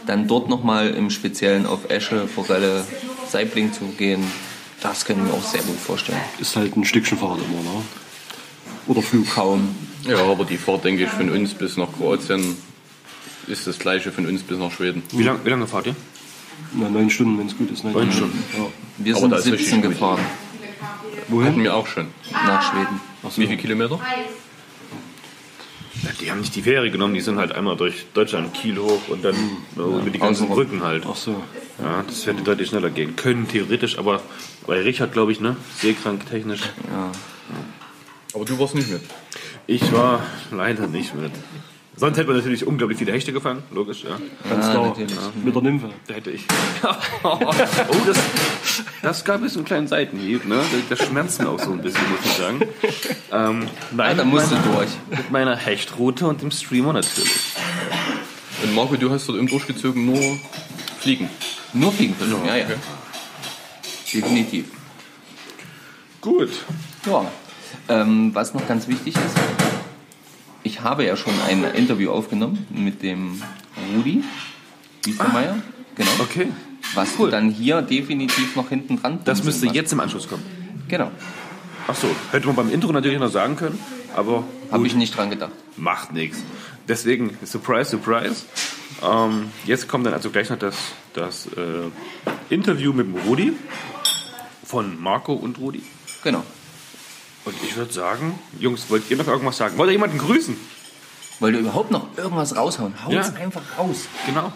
[0.07, 2.85] dann dort nochmal im Speziellen auf Esche, Forelle,
[3.29, 4.23] Saibling zu gehen,
[4.81, 6.21] das kann ich mir auch sehr gut vorstellen.
[6.39, 7.83] Ist halt ein Stückchen Fahrrad immer, ne?
[8.87, 9.29] Oder Flug.
[9.35, 9.75] Kaum.
[10.05, 12.57] Ja, aber die Fahrt, denke ich, von uns bis nach Kroatien
[13.49, 15.03] ist das gleiche von uns bis nach Schweden.
[15.13, 15.97] Wie, lang, wie lange fahrt ihr?
[16.75, 17.85] Na, neun Stunden, wenn es gut ist.
[17.85, 18.43] Neun, Neun Stunden.
[18.57, 18.67] Ja.
[18.99, 19.91] Wir Aber sind da ist richtig 17 gut.
[19.93, 21.63] gefahren Hatten Wohin?
[21.63, 22.07] wir auch schon.
[22.33, 23.01] nach Schweden.
[23.23, 23.99] Wie viele Kilometer?
[26.03, 29.09] Ja, Die haben nicht die Fähre genommen, die sind halt einmal durch Deutschland, Kiel hoch
[29.09, 30.55] und dann äh, über die ganzen außenrum.
[30.57, 31.05] Brücken halt.
[31.11, 31.43] Ach so.
[31.83, 34.23] Ja, das hätte deutlich schneller gehen können, theoretisch, aber
[34.67, 35.57] bei Richard, glaube ich, ne?
[35.81, 36.61] Seekrank technisch.
[38.37, 39.01] Aber du warst nicht mit.
[39.67, 41.33] Ich war leider nicht mit.
[41.97, 44.19] Sonst hätte man natürlich unglaublich viele Hechte gefangen, logisch, ja.
[44.51, 44.87] Ganz Ah, klar.
[44.89, 45.15] natürlich.
[45.43, 45.89] Mit der Nymphe.
[46.07, 46.45] Da hätte ich.
[47.23, 47.39] oh,
[48.07, 48.19] das,
[49.01, 50.61] das gab es einen kleinen Seitenhieb, ne?
[50.91, 52.61] Das schmerzt mir auch so ein bisschen, muss ich sagen.
[53.33, 54.91] Ähm, nein, da mit musst du meiner- durch.
[55.09, 57.33] Mit meiner Hechtroute und dem Streamer natürlich.
[58.63, 60.21] Und Marco, du hast dort im durchgezogen nur
[61.01, 61.31] Fliegen.
[61.73, 62.67] Nur Fliegenfischen, ja, ja.
[64.13, 64.67] Definitiv.
[66.21, 66.51] Gut.
[67.07, 67.25] Ja.
[67.89, 69.37] Ähm, was noch ganz wichtig ist,
[70.63, 73.41] ich habe ja schon ein Interview aufgenommen mit dem
[73.95, 74.25] Rudi
[75.05, 75.57] Wiestermeier.
[75.95, 76.11] Genau.
[76.21, 76.49] Okay.
[76.95, 77.31] Was Cool.
[77.31, 79.75] dann hier definitiv noch hinten dran Das müsste hast.
[79.75, 80.43] jetzt im Anschluss kommen.
[80.89, 81.11] Genau.
[81.89, 83.79] Ach so, hätte man beim Intro natürlich noch sagen können,
[84.15, 84.43] aber
[84.73, 85.53] Habe ich nicht dran gedacht.
[85.77, 86.43] macht nichts.
[86.89, 88.45] Deswegen, surprise, surprise.
[89.03, 90.77] Ähm, jetzt kommt dann also gleich noch das,
[91.13, 93.53] das äh, Interview mit dem Rudi
[94.65, 95.83] von Marco und Rudi.
[96.25, 96.43] Genau.
[97.47, 99.79] Und ich würde sagen, Jungs, wollt ihr noch irgendwas sagen?
[99.79, 100.57] Wollt ihr jemanden grüßen?
[101.41, 102.93] Wollt ihr überhaupt noch irgendwas raushauen?
[103.05, 103.21] Haut Ja.
[103.21, 104.07] es einfach raus.
[104.27, 104.53] Genau.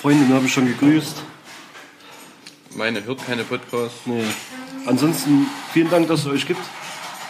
[0.00, 1.16] Freundin habe ich schon gegrüßt.
[2.76, 4.00] Meine hört keine Podcasts.
[4.06, 4.24] Nee.
[4.86, 6.60] Ansonsten vielen Dank, dass es euch gibt.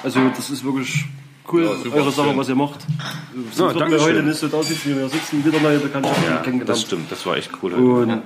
[0.03, 1.05] Also das ist wirklich
[1.53, 2.39] cool, Ja, super, eure Sache, schön.
[2.39, 2.81] was ihr macht.
[3.53, 5.45] Sonst Ja, danke wir heute nicht so da sitzen, wie wir sitzen.
[5.45, 6.81] Wieder neue Bekanntschaften Ja, das kennengelernt.
[6.81, 7.75] stimmt, das war echt cool.
[7.75, 8.23] Und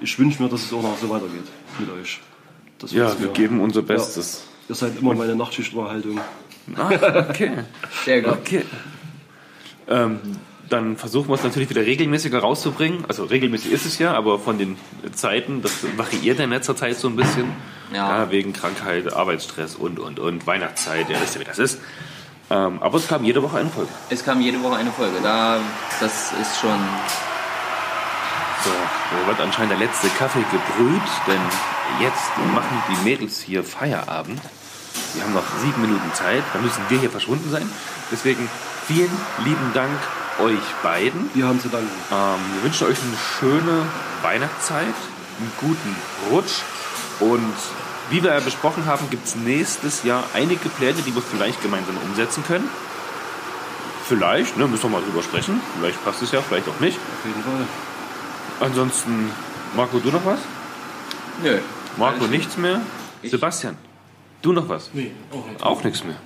[0.00, 1.46] ich wünsche mir, dass es auch noch so weitergeht
[1.78, 2.20] mit euch.
[2.78, 4.42] Das ja, wir geben unser Bestes.
[4.68, 6.20] Ihr seid immer meine Nachtschichtunterhaltung.
[6.76, 7.50] Ah, okay.
[8.04, 8.32] Sehr gut.
[8.32, 8.64] Okay.
[9.88, 10.18] Ähm,
[10.70, 13.04] dann versuchen wir es natürlich wieder regelmäßiger rauszubringen.
[13.06, 14.76] Also regelmäßig ist es ja, aber von den
[15.12, 17.52] Zeiten, das variiert in letzter Zeit so ein bisschen.
[17.92, 18.30] Ja.
[18.30, 21.08] wegen Krankheit, Arbeitsstress und, und, und Weihnachtszeit.
[21.10, 21.80] Ja, wisst ihr, wie das ist.
[22.50, 23.90] Ähm, aber es kam jede Woche eine Folge.
[24.10, 25.16] Es kam jede Woche eine Folge.
[25.22, 25.60] Da,
[26.00, 26.78] das ist schon.
[28.64, 31.40] So, da wird anscheinend der letzte Kaffee gebrüht, denn
[32.00, 34.40] jetzt machen die Mädels hier Feierabend.
[35.12, 37.68] Wir haben noch sieben Minuten Zeit, dann müssen wir hier verschwunden sein.
[38.10, 38.48] Deswegen
[38.86, 39.10] vielen
[39.44, 39.92] lieben Dank
[40.40, 41.28] euch beiden.
[41.34, 41.90] Wir haben zu danken.
[42.10, 43.86] Ähm, wir wünschen euch eine schöne
[44.22, 44.94] Weihnachtszeit,
[45.38, 45.96] einen guten
[46.30, 46.62] Rutsch
[47.20, 47.54] und
[48.08, 51.96] wie wir ja besprochen haben, gibt es nächstes Jahr einige Pläne, die wir vielleicht gemeinsam
[51.98, 52.68] umsetzen können.
[54.08, 55.60] Vielleicht, ne, müssen wir mal drüber sprechen.
[55.78, 56.98] Vielleicht passt es ja, vielleicht auch nicht.
[56.98, 57.66] Auf jeden Fall.
[58.60, 59.30] Ansonsten,
[59.76, 60.38] Marco, du noch was?
[61.42, 61.58] Nö.
[61.96, 62.80] Marco, nichts mehr?
[63.22, 63.76] Sebastian,
[64.42, 64.90] du noch was?
[64.92, 65.62] Nee, auch nicht.
[65.62, 66.16] Auch nichts mehr.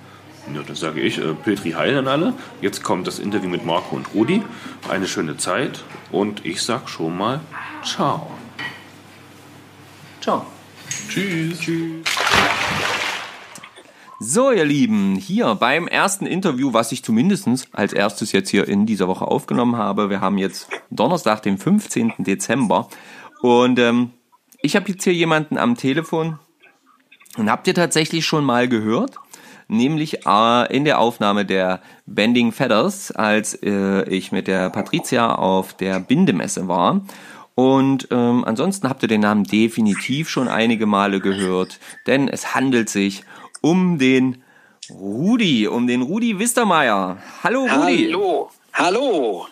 [0.53, 2.33] Ja, dann sage ich, äh, Petri Heil an alle.
[2.61, 4.41] Jetzt kommt das Interview mit Marco und Rudi.
[4.89, 7.41] Eine schöne Zeit und ich sag schon mal
[7.83, 8.31] Ciao.
[10.21, 10.45] Ciao.
[11.09, 11.59] Tschüss.
[14.21, 18.85] So, ihr Lieben, hier beim ersten Interview, was ich zumindest als erstes jetzt hier in
[18.85, 20.09] dieser Woche aufgenommen habe.
[20.09, 22.15] Wir haben jetzt Donnerstag, den 15.
[22.17, 22.89] Dezember.
[23.41, 24.11] Und ähm,
[24.61, 26.37] ich habe jetzt hier jemanden am Telefon.
[27.37, 29.15] Und habt ihr tatsächlich schon mal gehört?
[29.71, 35.75] nämlich äh, in der Aufnahme der Bending Feathers, als äh, ich mit der Patricia auf
[35.75, 37.01] der Bindemesse war.
[37.53, 42.89] Und ähm, ansonsten habt ihr den Namen definitiv schon einige Male gehört, denn es handelt
[42.89, 43.23] sich
[43.61, 44.43] um den
[44.89, 47.17] Rudi, um den Rudi Wistermeier.
[47.43, 48.09] Hallo Rudi.
[48.11, 49.47] Hallo, hallo.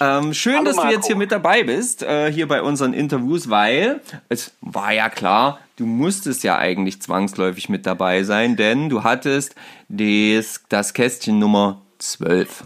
[0.00, 0.94] Ähm, schön, Hallo, dass du Marco.
[0.94, 5.60] jetzt hier mit dabei bist, äh, hier bei unseren Interviews, weil es war ja klar,
[5.76, 9.54] du musstest ja eigentlich zwangsläufig mit dabei sein, denn du hattest
[9.88, 12.64] des, das Kästchen Nummer 12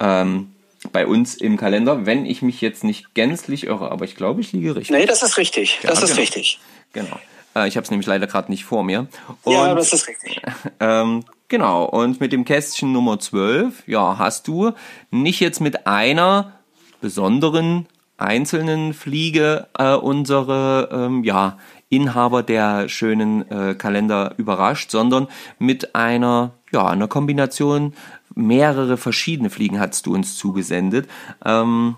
[0.00, 0.52] ähm,
[0.92, 4.52] bei uns im Kalender, wenn ich mich jetzt nicht gänzlich irre, aber ich glaube, ich
[4.52, 4.96] liege richtig.
[4.96, 5.80] Nee, das ist richtig.
[5.82, 6.20] Ja, das ist genau.
[6.20, 6.60] richtig.
[6.92, 7.18] Genau.
[7.54, 9.06] Äh, ich habe es nämlich leider gerade nicht vor mir.
[9.42, 10.40] Und, ja, das ist richtig.
[10.80, 14.72] ähm, genau, und mit dem Kästchen Nummer 12, ja, hast du
[15.10, 16.52] nicht jetzt mit einer
[17.00, 17.86] besonderen
[18.16, 25.28] einzelnen Fliege äh, unsere ähm, ja, Inhaber der schönen äh, Kalender überrascht, sondern
[25.58, 27.94] mit einer, ja, einer Kombination
[28.34, 31.08] mehrere verschiedene Fliegen hast du uns zugesendet.
[31.44, 31.96] Ähm,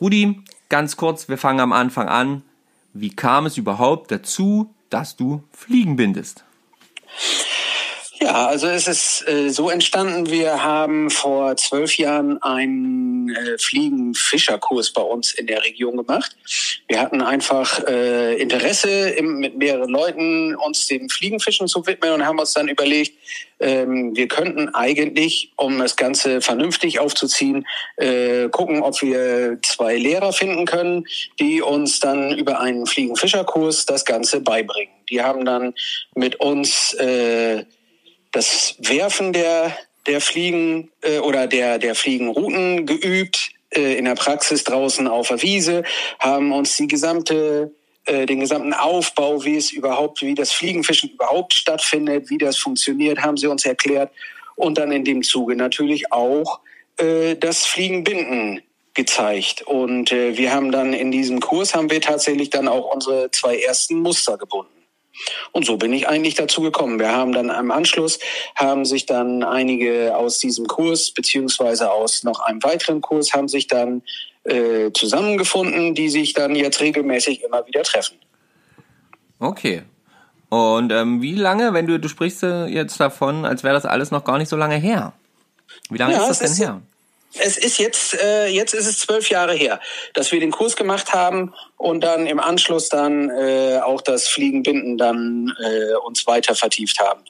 [0.00, 2.42] Rudi, ganz kurz, wir fangen am Anfang an.
[2.92, 6.44] Wie kam es überhaupt dazu, dass du Fliegen bindest?
[8.22, 14.92] Ja, also es ist äh, so entstanden, wir haben vor zwölf Jahren einen äh, Fliegenfischerkurs
[14.92, 16.36] bei uns in der Region gemacht.
[16.86, 22.26] Wir hatten einfach äh, Interesse, im, mit mehreren Leuten uns dem Fliegenfischen zu widmen und
[22.26, 23.14] haben uns dann überlegt,
[23.58, 27.66] ähm, wir könnten eigentlich, um das Ganze vernünftig aufzuziehen,
[27.96, 31.06] äh, gucken, ob wir zwei Lehrer finden können,
[31.38, 34.92] die uns dann über einen Fliegenfischerkurs das Ganze beibringen.
[35.08, 35.72] Die haben dann
[36.14, 37.64] mit uns äh,
[38.32, 39.76] das Werfen der,
[40.06, 45.42] der Fliegen äh, oder der, der Fliegenrouten geübt äh, in der Praxis draußen auf der
[45.42, 45.84] Wiese,
[46.18, 47.72] haben uns die gesamte
[48.06, 53.20] äh, den gesamten Aufbau, wie es überhaupt, wie das Fliegenfischen überhaupt stattfindet, wie das funktioniert,
[53.20, 54.10] haben sie uns erklärt
[54.56, 56.60] und dann in dem Zuge natürlich auch
[56.96, 58.62] äh, das Fliegenbinden
[58.94, 63.30] gezeigt und äh, wir haben dann in diesem Kurs haben wir tatsächlich dann auch unsere
[63.30, 64.79] zwei ersten Muster gebunden.
[65.52, 66.98] Und so bin ich eigentlich dazu gekommen.
[66.98, 68.18] Wir haben dann am Anschluss
[68.54, 73.66] haben sich dann einige aus diesem Kurs beziehungsweise aus noch einem weiteren Kurs haben sich
[73.66, 74.02] dann
[74.44, 78.16] äh, zusammengefunden, die sich dann jetzt regelmäßig immer wieder treffen.
[79.38, 79.82] Okay.
[80.48, 84.10] Und ähm, wie lange, wenn du, du sprichst äh, jetzt davon, als wäre das alles
[84.10, 85.12] noch gar nicht so lange her.
[85.90, 86.82] Wie lange Ja, ist das denn ist- her?
[87.34, 89.80] Es ist jetzt, äh, jetzt ist es zwölf Jahre her,
[90.14, 94.98] dass wir den Kurs gemacht haben und dann im Anschluss dann äh, auch das Fliegenbinden
[94.98, 97.22] dann äh, uns weiter vertieft haben.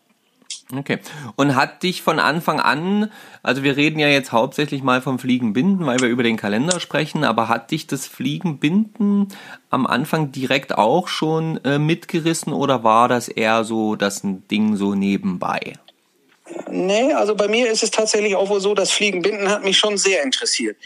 [0.76, 0.98] Okay.
[1.36, 3.10] Und hat dich von Anfang an,
[3.42, 7.24] also wir reden ja jetzt hauptsächlich mal vom Fliegenbinden, weil wir über den Kalender sprechen,
[7.24, 9.28] aber hat dich das Fliegenbinden
[9.68, 14.76] am Anfang direkt auch schon äh, mitgerissen oder war das eher so das ein Ding
[14.76, 15.74] so nebenbei?
[16.70, 19.98] Nee, also bei mir ist es tatsächlich auch wohl so, das Fliegenbinden hat mich schon
[19.98, 20.76] sehr interessiert.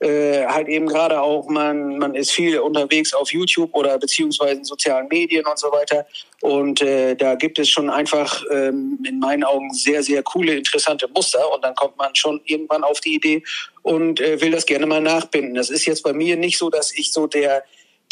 [0.00, 4.64] Äh, halt eben gerade auch, man, man ist viel unterwegs auf YouTube oder beziehungsweise in
[4.64, 6.04] sozialen Medien und so weiter.
[6.40, 11.08] Und äh, da gibt es schon einfach ähm, in meinen Augen sehr, sehr coole, interessante
[11.08, 11.50] Muster.
[11.54, 13.44] Und dann kommt man schon irgendwann auf die Idee
[13.82, 15.54] und äh, will das gerne mal nachbinden.
[15.54, 17.62] Das ist jetzt bei mir nicht so, dass ich so der,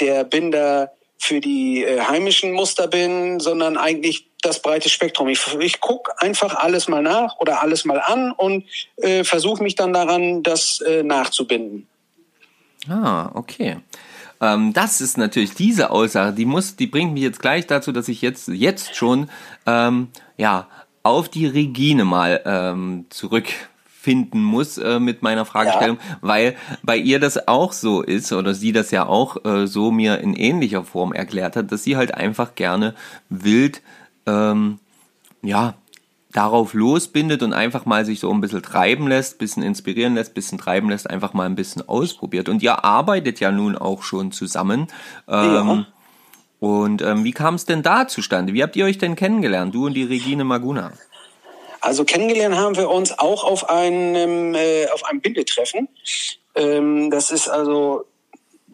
[0.01, 0.93] der Binder
[1.23, 5.29] für die äh, heimischen Muster bin, sondern eigentlich das breite Spektrum.
[5.29, 8.65] Ich, ich gucke einfach alles mal nach oder alles mal an und
[8.97, 11.87] äh, versuche mich dann daran, das äh, nachzubinden.
[12.89, 13.77] Ah, okay.
[14.41, 18.09] Ähm, das ist natürlich diese Aussage, die muss, die bringt mich jetzt gleich dazu, dass
[18.09, 19.31] ich jetzt jetzt schon
[19.65, 20.67] ähm, ja
[21.05, 23.07] auf die Regine mal ähm,
[24.03, 28.73] zurückfinden muss äh, mit meiner Fragestellung, weil bei ihr das auch so ist oder sie
[28.73, 32.55] das ja auch äh, so mir in ähnlicher Form erklärt hat, dass sie halt einfach
[32.55, 32.95] gerne
[33.29, 33.83] wild
[34.27, 34.79] ähm,
[35.43, 35.75] ja
[36.33, 40.57] darauf losbindet und einfach mal sich so ein bisschen treiben lässt, bisschen inspirieren lässt, bisschen
[40.57, 42.49] treiben lässt, einfach mal ein bisschen ausprobiert.
[42.49, 44.87] Und ihr arbeitet ja nun auch schon zusammen.
[45.29, 45.87] Ähm,
[46.59, 48.55] Und ähm, wie kam es denn da zustande?
[48.55, 50.93] Wie habt ihr euch denn kennengelernt, du und die Regine Maguna?
[51.83, 55.89] Also kennengelernt haben wir uns auch auf einem, äh, auf einem Bindetreffen.
[56.55, 58.05] Ähm, das ist also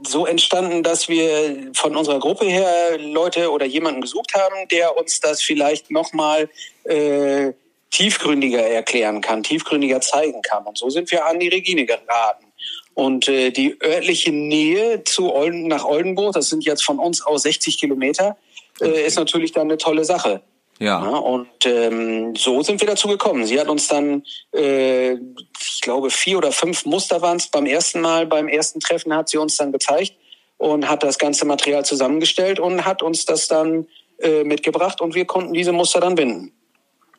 [0.06, 5.20] so entstanden, dass wir von unserer Gruppe her Leute oder jemanden gesucht haben, der uns
[5.20, 6.50] das vielleicht nochmal
[6.84, 7.52] äh,
[7.90, 10.66] tiefgründiger erklären kann, tiefgründiger zeigen kann.
[10.66, 12.44] Und so sind wir an die Regine geraten.
[12.92, 17.42] Und äh, die örtliche Nähe zu Olden, nach Oldenburg, das sind jetzt von uns aus
[17.42, 18.36] 60 Kilometer,
[18.82, 20.42] äh, ist natürlich dann eine tolle Sache.
[20.78, 21.02] Ja.
[21.02, 23.44] Ja, und ähm, so sind wir dazu gekommen.
[23.44, 24.22] Sie hat uns dann,
[24.54, 29.12] äh, ich glaube, vier oder fünf Muster waren es beim ersten Mal, beim ersten Treffen
[29.12, 30.14] hat sie uns dann gezeigt
[30.56, 33.86] und hat das ganze Material zusammengestellt und hat uns das dann
[34.18, 36.52] äh, mitgebracht und wir konnten diese Muster dann binden.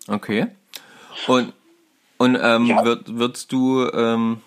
[0.08, 0.48] Okay.
[1.28, 1.54] Und,
[2.18, 2.86] und ähm, Ja.
[2.86, 4.42] würd, würdest du ähm,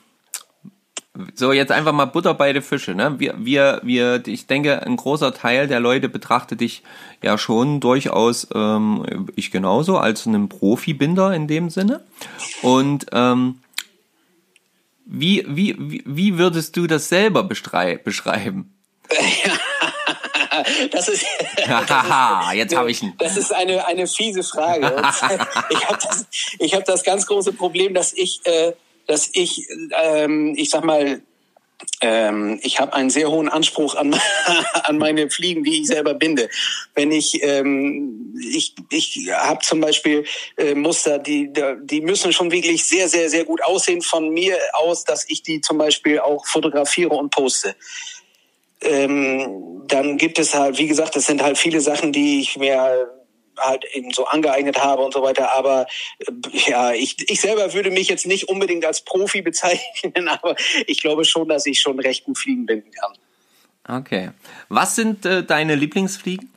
[1.34, 3.18] so jetzt einfach mal Butter bei den Fische, ne?
[3.18, 6.82] Wir, wir, wir, ich denke, ein großer Teil der Leute betrachtet dich
[7.22, 12.02] ja schon durchaus, ähm, ich genauso, als einen Profibinder in dem Sinne.
[12.62, 13.58] Und ähm,
[15.04, 18.74] wie, wie, wie, wie würdest du das selber beschreiben?
[20.90, 21.24] Das ist,
[21.66, 23.14] Haha, jetzt habe ich ihn.
[23.18, 24.86] Das ist eine, eine fiese Frage.
[25.70, 26.26] Ich habe das,
[26.58, 28.72] ich hab das ganz große Problem, dass ich, äh,
[29.06, 29.66] dass ich,
[30.02, 31.22] ähm, ich sag mal,
[32.00, 34.14] ähm, ich habe einen sehr hohen Anspruch an,
[34.84, 36.48] an meine Fliegen, die ich selber binde.
[36.94, 40.24] Wenn ich, ähm, ich, ich habe zum Beispiel
[40.56, 45.04] äh, Muster, die, die müssen schon wirklich sehr, sehr, sehr gut aussehen von mir aus,
[45.04, 47.74] dass ich die zum Beispiel auch fotografiere und poste
[48.84, 53.08] ähm, dann gibt es halt, wie gesagt, es sind halt viele Sachen, die ich mir
[53.62, 55.54] halt eben so angeeignet habe und so weiter.
[55.54, 55.86] Aber
[56.18, 56.32] äh,
[56.70, 60.56] ja, ich, ich selber würde mich jetzt nicht unbedingt als Profi bezeichnen, aber
[60.86, 63.12] ich glaube schon, dass ich schon recht gut fliegen binden kann.
[63.88, 64.30] Okay.
[64.68, 66.52] Was sind äh, deine Lieblingsfliegen?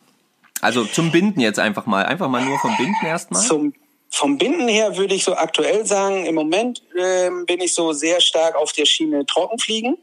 [0.62, 2.06] Also zum Binden jetzt einfach mal.
[2.06, 3.42] Einfach mal nur vom Binden erstmal.
[3.42, 3.74] Zum
[4.16, 8.22] vom Binden her würde ich so aktuell sagen, im Moment ähm, bin ich so sehr
[8.22, 9.98] stark auf der Schiene Trockenfliegen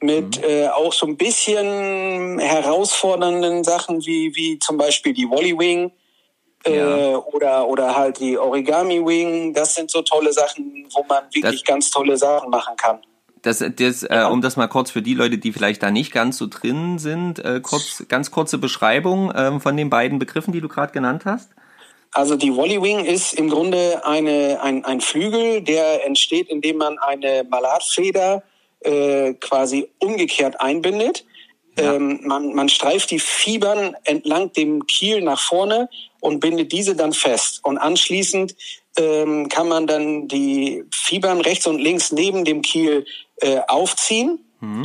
[0.00, 5.86] mit äh, auch so ein bisschen herausfordernden Sachen wie wie zum Beispiel die Wally Wing
[5.88, 5.92] äh,
[6.66, 7.18] Ja.
[7.18, 9.52] oder oder halt die Origami Wing.
[9.54, 13.00] Das sind so tolle Sachen, wo man wirklich Das- ganz tolle Sachen machen kann.
[13.42, 16.38] Das, das, äh, um das mal kurz für die Leute, die vielleicht da nicht ganz
[16.38, 20.68] so drin sind, äh, kurz, ganz kurze Beschreibung ähm, von den beiden Begriffen, die du
[20.68, 21.50] gerade genannt hast.
[22.12, 26.98] Also die Wally Wing ist im Grunde eine, ein, ein Flügel, der entsteht, indem man
[26.98, 28.42] eine Malatfeder
[28.80, 31.26] äh, quasi umgekehrt einbindet.
[31.76, 35.88] Ähm, man, man streift die Fibern entlang dem Kiel nach vorne
[36.20, 37.60] und bindet diese dann fest.
[37.64, 38.54] Und anschließend
[38.96, 43.06] ähm, kann man dann die Fibern rechts und links neben dem Kiel
[43.40, 44.38] äh, aufziehen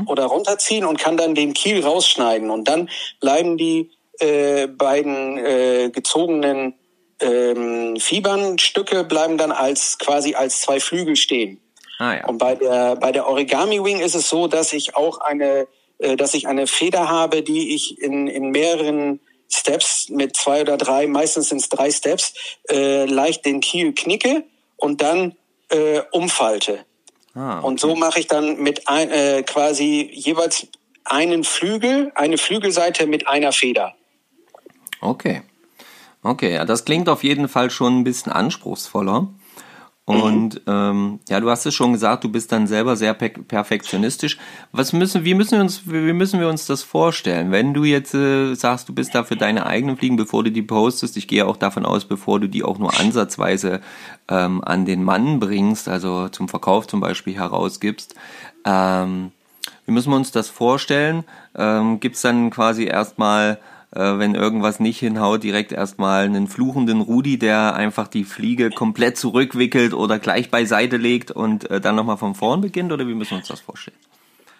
[0.07, 2.49] oder runterziehen und kann dann den Kiel rausschneiden.
[2.49, 2.89] Und dann
[3.21, 6.73] bleiben die äh, beiden äh, gezogenen
[7.21, 11.61] ähm, Fibernstücke bleiben dann als quasi als zwei Flügel stehen.
[11.97, 12.25] Ah ja.
[12.27, 15.67] Und bei der bei der Origami Wing ist es so, dass ich auch eine
[15.99, 19.19] dass ich eine Feder habe, die ich in in mehreren
[19.51, 22.33] Steps mit zwei oder drei, meistens sind es drei Steps,
[22.69, 24.43] äh, leicht den Kiel knicke
[24.77, 25.35] und dann
[25.69, 26.85] äh, umfalte.
[27.33, 30.67] Ah, Und so mache ich dann mit ein, äh, quasi jeweils
[31.03, 33.95] einen Flügel, eine Flügelseite mit einer Feder.
[35.01, 35.41] Okay.
[36.21, 39.29] Okay, ja, das klingt auf jeden Fall schon ein bisschen anspruchsvoller.
[40.09, 44.39] Und ähm, ja, du hast es schon gesagt, du bist dann selber sehr per perfektionistisch.
[44.71, 47.51] Was müssen, wie müssen wir uns, wie müssen wir uns das vorstellen?
[47.51, 50.63] Wenn du jetzt äh, sagst, du bist da für deine eigenen Fliegen, bevor du die
[50.63, 53.81] postest, ich gehe auch davon aus, bevor du die auch nur ansatzweise
[54.27, 58.15] ähm, an den Mann bringst, also zum Verkauf zum Beispiel herausgibst.
[58.65, 59.31] Ähm,
[59.85, 61.23] wie müssen wir uns das vorstellen?
[61.55, 63.59] Ähm, Gibt es dann quasi erstmal,
[63.91, 69.93] wenn irgendwas nicht hinhaut, direkt erstmal einen fluchenden Rudi, der einfach die Fliege komplett zurückwickelt
[69.93, 72.91] oder gleich beiseite legt und äh, dann nochmal von vorn beginnt?
[72.91, 73.97] Oder wie müssen wir uns das vorstellen?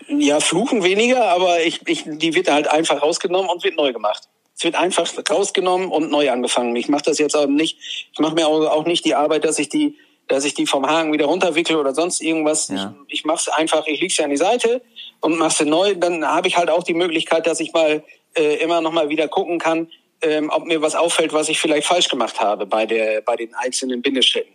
[0.07, 4.23] Ja, fluchen weniger, aber ich, ich, die wird halt einfach rausgenommen und wird neu gemacht.
[4.57, 6.75] Es wird einfach rausgenommen und neu angefangen.
[6.75, 7.77] Ich mache das jetzt auch nicht,
[8.11, 10.88] ich mache mir auch, auch nicht die Arbeit, dass ich die, dass ich die vom
[10.88, 12.69] Haken wieder runterwickle oder sonst irgendwas.
[12.69, 12.95] Ja.
[13.07, 14.82] Ich, ich mache es einfach, ich lege sie an die Seite
[15.21, 15.95] und mache sie neu.
[15.95, 18.03] Dann habe ich halt auch die Möglichkeit, dass ich mal
[18.36, 19.88] äh, immer noch mal wieder gucken kann,
[20.21, 23.53] ähm, ob mir was auffällt, was ich vielleicht falsch gemacht habe bei der bei den
[23.53, 24.53] einzelnen Bindeschritten.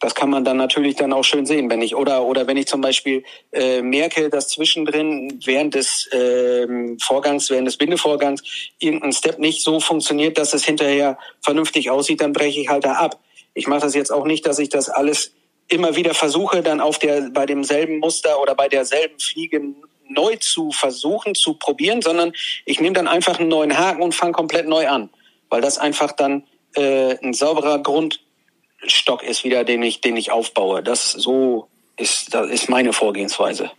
[0.00, 2.66] Das kann man dann natürlich dann auch schön sehen, wenn ich oder oder wenn ich
[2.66, 8.42] zum Beispiel äh, merke, dass zwischendrin während des ähm, Vorgangs, während des Bindevorgangs
[8.78, 12.94] irgendein Step nicht so funktioniert, dass es hinterher vernünftig aussieht, dann breche ich halt da
[12.94, 13.20] ab.
[13.54, 15.32] Ich mache das jetzt auch nicht, dass ich das alles
[15.68, 19.60] immer wieder versuche, dann auf der bei demselben Muster oder bei derselben Fliege
[20.08, 22.32] neu zu versuchen zu probieren, sondern
[22.64, 25.10] ich nehme dann einfach einen neuen Haken und fange komplett neu an,
[25.50, 26.44] weil das einfach dann
[26.74, 30.82] äh, ein sauberer Grundstock ist wieder, den ich den ich aufbaue.
[30.82, 33.70] Das so ist das ist meine Vorgehensweise.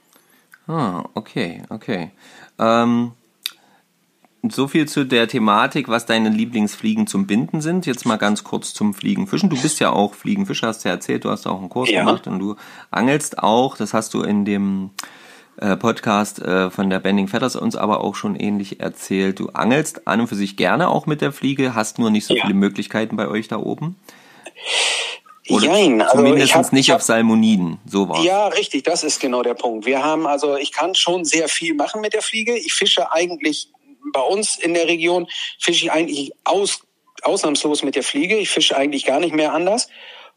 [0.67, 2.11] Ah, okay, okay.
[2.59, 3.13] Ähm,
[4.47, 7.85] so viel zu der Thematik, was deine Lieblingsfliegen zum Binden sind.
[7.85, 9.49] Jetzt mal ganz kurz zum Fliegenfischen.
[9.49, 11.99] Du bist ja auch Fliegenfischer, hast du ja erzählt, du hast auch einen Kurs Ja.
[12.01, 12.55] gemacht und du
[12.89, 13.75] angelst auch.
[13.75, 14.91] Das hast du in dem
[15.61, 19.39] äh, Podcast äh, von der Bending Feathers uns aber auch schon ähnlich erzählt.
[19.39, 22.35] Du angelst an und für sich gerne auch mit der Fliege, hast nur nicht so
[22.35, 22.43] Ja.
[22.43, 23.95] viele Möglichkeiten bei euch da oben.
[25.49, 27.79] Oder Jein, also zumindest hab, nicht hab, auf Salmoniden.
[27.85, 29.85] So war Ja, richtig, das ist genau der Punkt.
[29.85, 32.55] Wir haben also, ich kann schon sehr viel machen mit der Fliege.
[32.55, 33.69] Ich fische eigentlich
[34.13, 35.27] bei uns in der Region
[35.59, 36.31] fische ich eigentlich
[37.23, 38.37] ausnahmslos mit der Fliege.
[38.37, 39.89] Ich fische eigentlich gar nicht mehr anders.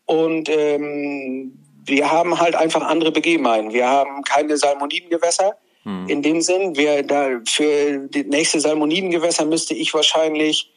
[0.06, 3.72] Und ähm, wir haben halt einfach andere Begebenheiten.
[3.72, 5.56] Wir haben keine Salmonidengewässer.
[5.82, 6.08] Hm.
[6.08, 10.70] In dem Sinn, wir da für die nächste Salmonidengewässer müsste ich wahrscheinlich,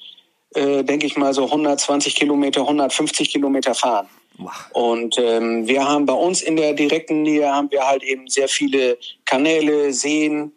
[0.56, 4.08] äh, denke ich mal, so 120 Kilometer, 150 Kilometer fahren.
[4.38, 4.52] Wow.
[4.74, 8.48] Und ähm, wir haben bei uns in der direkten Nähe haben wir halt eben sehr
[8.48, 10.52] viele Kanäle, Seen,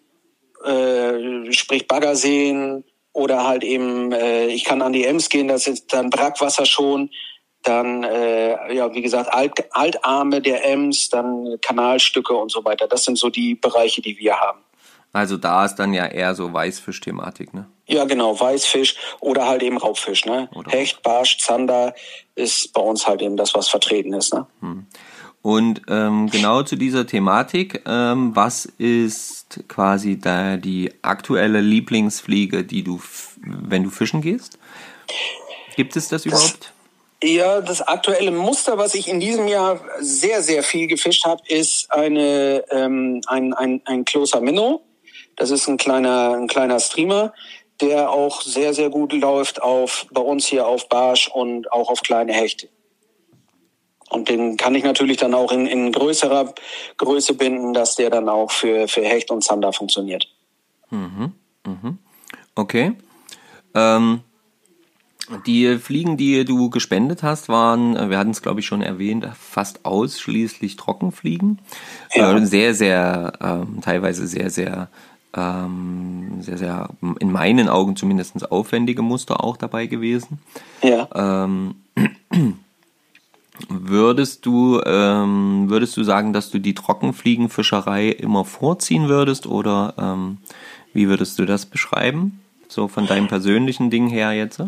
[0.64, 5.92] äh, sprich Baggerseen oder halt eben, äh, ich kann an die Ems gehen, das ist
[5.92, 7.10] dann Brackwasser schon
[7.62, 12.86] dann äh, ja wie gesagt Alt, Altarme der Ems, dann Kanalstücke und so weiter.
[12.86, 14.60] Das sind so die Bereiche, die wir haben.
[15.12, 17.66] Also da ist dann ja eher so Weißfisch-Thematik, ne?
[17.86, 20.50] Ja, genau, Weißfisch oder halt eben Raubfisch, ne?
[20.54, 21.94] Oder Hecht, Barsch, Zander
[22.34, 24.46] ist bei uns halt eben das, was vertreten ist, ne?
[24.60, 24.86] Hm.
[25.40, 32.82] Und ähm, genau zu dieser Thematik, ähm, was ist quasi da die aktuelle Lieblingsfliege, die
[32.82, 33.00] du,
[33.40, 34.58] wenn du fischen gehst?
[35.76, 36.74] Gibt es das überhaupt?
[37.22, 41.92] Ja, das aktuelle Muster, was ich in diesem Jahr sehr, sehr viel gefischt habe, ist
[41.92, 44.82] eine, ähm, ein, ein, ein Closer Minnow.
[45.34, 47.32] Das ist ein kleiner, ein kleiner Streamer,
[47.80, 52.02] der auch sehr, sehr gut läuft auf, bei uns hier auf Barsch und auch auf
[52.02, 52.68] kleine Hechte.
[54.10, 56.54] Und den kann ich natürlich dann auch in, in größerer
[56.96, 60.28] Größe binden, dass der dann auch für, für Hecht und Zander funktioniert.
[60.90, 61.34] Mhm,
[61.66, 61.98] mhm.
[62.54, 62.92] Okay.
[63.74, 64.22] Ähm,
[65.46, 69.28] die Fliegen, die du gespendet hast, waren, äh, wir hatten es glaube ich schon erwähnt,
[69.38, 71.58] fast ausschließlich Trockenfliegen.
[72.14, 72.36] Ja.
[72.36, 74.88] Äh, sehr, sehr, ähm, teilweise sehr, sehr,
[75.34, 76.88] ähm, sehr, sehr,
[77.20, 80.38] in meinen Augen zumindest aufwendige Muster auch dabei gewesen.
[80.82, 81.08] Ja.
[81.14, 81.74] Ähm,
[83.68, 90.38] würdest du, ähm, würdest du sagen, dass du die Trockenfliegenfischerei immer vorziehen würdest oder ähm,
[90.92, 92.40] wie würdest du das beschreiben?
[92.68, 94.60] So von deinem persönlichen Ding her jetzt?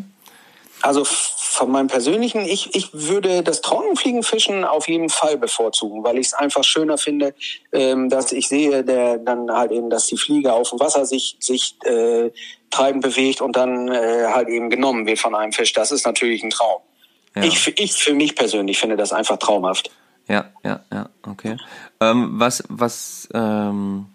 [0.82, 6.28] Also von meinem persönlichen, ich, ich würde das Trockenfliegenfischen auf jeden Fall bevorzugen, weil ich
[6.28, 7.34] es einfach schöner finde,
[7.72, 11.36] ähm, dass ich sehe, der dann halt eben, dass die Fliege auf dem Wasser sich,
[11.40, 12.30] sich äh,
[12.70, 15.72] treiben bewegt und dann äh, halt eben genommen wird von einem Fisch.
[15.72, 16.80] Das ist natürlich ein Traum.
[17.34, 17.42] Ja.
[17.42, 19.90] Ich, ich für mich persönlich finde das einfach traumhaft.
[20.28, 21.56] Ja, ja, ja, okay.
[22.00, 24.06] Ähm, was, was, ähm hm,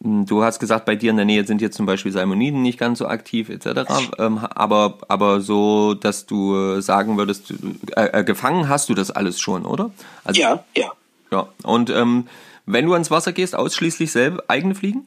[0.00, 2.98] du hast gesagt, bei dir in der Nähe sind jetzt zum Beispiel Salmoniden nicht ganz
[2.98, 3.90] so aktiv etc.
[4.18, 7.52] Ähm, aber, aber so, dass du äh, sagen würdest,
[7.96, 9.90] äh, äh, gefangen hast du das alles schon, oder?
[10.24, 10.92] Also, ja, ja.
[11.30, 11.48] Ja.
[11.62, 12.26] Und ähm,
[12.66, 15.06] wenn du ans Wasser gehst, ausschließlich selber eigene Fliegen?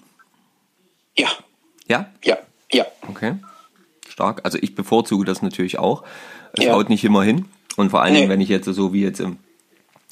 [1.16, 1.30] Ja.
[1.88, 2.08] Ja?
[2.24, 2.38] Ja,
[2.72, 2.86] ja.
[3.08, 3.36] Okay.
[4.08, 4.42] Stark.
[4.44, 6.04] Also ich bevorzuge das natürlich auch.
[6.54, 6.74] Es ja.
[6.74, 7.46] haut nicht immer hin.
[7.78, 9.38] Und vor allen Dingen, wenn ich jetzt so wie jetzt im,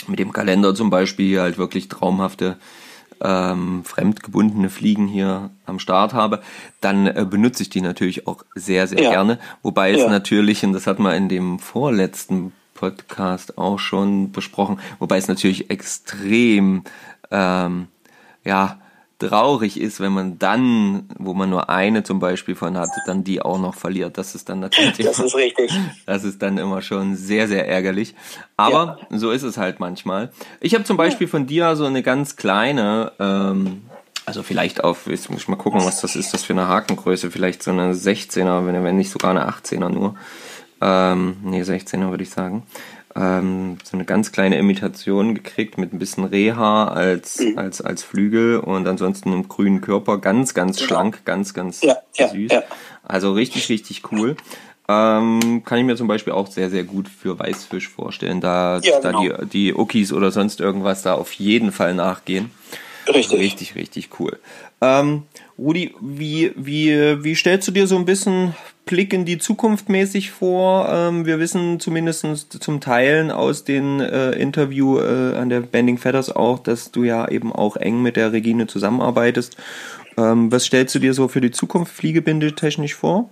[0.08, 2.58] mit dem Kalender zum Beispiel halt wirklich traumhafte
[3.22, 6.42] ähm, fremdgebundene Fliegen hier am Start habe,
[6.82, 9.10] dann äh, benutze ich die natürlich auch sehr, sehr ja.
[9.12, 9.40] gerne.
[9.62, 10.10] Wobei es ja.
[10.10, 15.70] natürlich, und das hat man in dem vorletzten Podcast auch schon besprochen, wobei es natürlich
[15.70, 16.84] extrem
[17.30, 17.88] ähm,
[18.46, 18.80] ja
[19.20, 23.42] traurig ist, wenn man dann, wo man nur eine zum Beispiel von hat, dann die
[23.42, 24.18] auch noch verliert.
[24.18, 24.98] Das ist dann natürlich.
[24.98, 25.72] Das ist richtig.
[26.06, 28.16] Das ist dann immer schon sehr, sehr ärgerlich.
[28.58, 29.18] Aber ja.
[29.18, 30.32] so ist es halt manchmal.
[30.62, 33.84] Ich habe zum Beispiel von dir so eine ganz kleine, ähm,
[34.26, 37.30] also vielleicht auf, jetzt muss ich mal gucken, was das ist, das für eine Hakengröße,
[37.30, 40.16] vielleicht so eine 16er, wenn, wenn nicht sogar eine 18er nur.
[40.82, 42.64] Ähm, nee, 16er würde ich sagen
[43.20, 47.58] ähm, so eine ganz kleine Imitation gekriegt mit ein bisschen Reha als, mhm.
[47.58, 50.20] als, als Flügel und ansonsten einem grünen Körper.
[50.20, 52.52] Ganz, ganz schlank, ganz, ganz ja, süß.
[52.52, 52.64] Ja,
[53.04, 54.38] Also richtig, richtig cool.
[54.88, 59.00] Ähm, kann ich mir zum Beispiel auch sehr, sehr gut für Weißfisch vorstellen, da, ja,
[59.00, 59.28] genau.
[59.28, 62.50] da die, die Ukis oder sonst irgendwas da auf jeden Fall nachgehen.
[63.08, 63.40] Richtig.
[63.40, 64.40] Richtig, richtig cool.
[64.82, 65.24] Ähm,
[65.58, 68.56] Rudi, wie, wie, wie stellst du dir so ein bisschen
[68.90, 70.90] Blick in die Zukunft mäßig vor?
[70.90, 76.36] Ähm, wir wissen zumindest zum Teilen aus dem äh, Interview äh, an der Bending Feathers
[76.36, 79.58] auch, dass du ja eben auch eng mit der Regine zusammenarbeitest.
[80.18, 83.30] Ähm, was stellst du dir so für die Zukunft fliegebindetechnisch vor?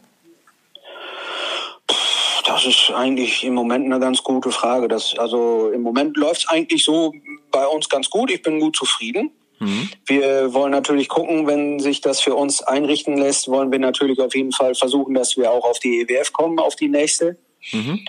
[2.45, 4.87] Das ist eigentlich im Moment eine ganz gute Frage.
[4.87, 7.13] Das, also im Moment läuft es eigentlich so
[7.51, 8.31] bei uns ganz gut.
[8.31, 9.31] Ich bin gut zufrieden.
[9.59, 9.89] Mhm.
[10.05, 14.35] Wir wollen natürlich gucken, wenn sich das für uns einrichten lässt, wollen wir natürlich auf
[14.35, 17.37] jeden Fall versuchen, dass wir auch auf die EWF kommen, auf die nächste.
[17.71, 18.05] Mhm.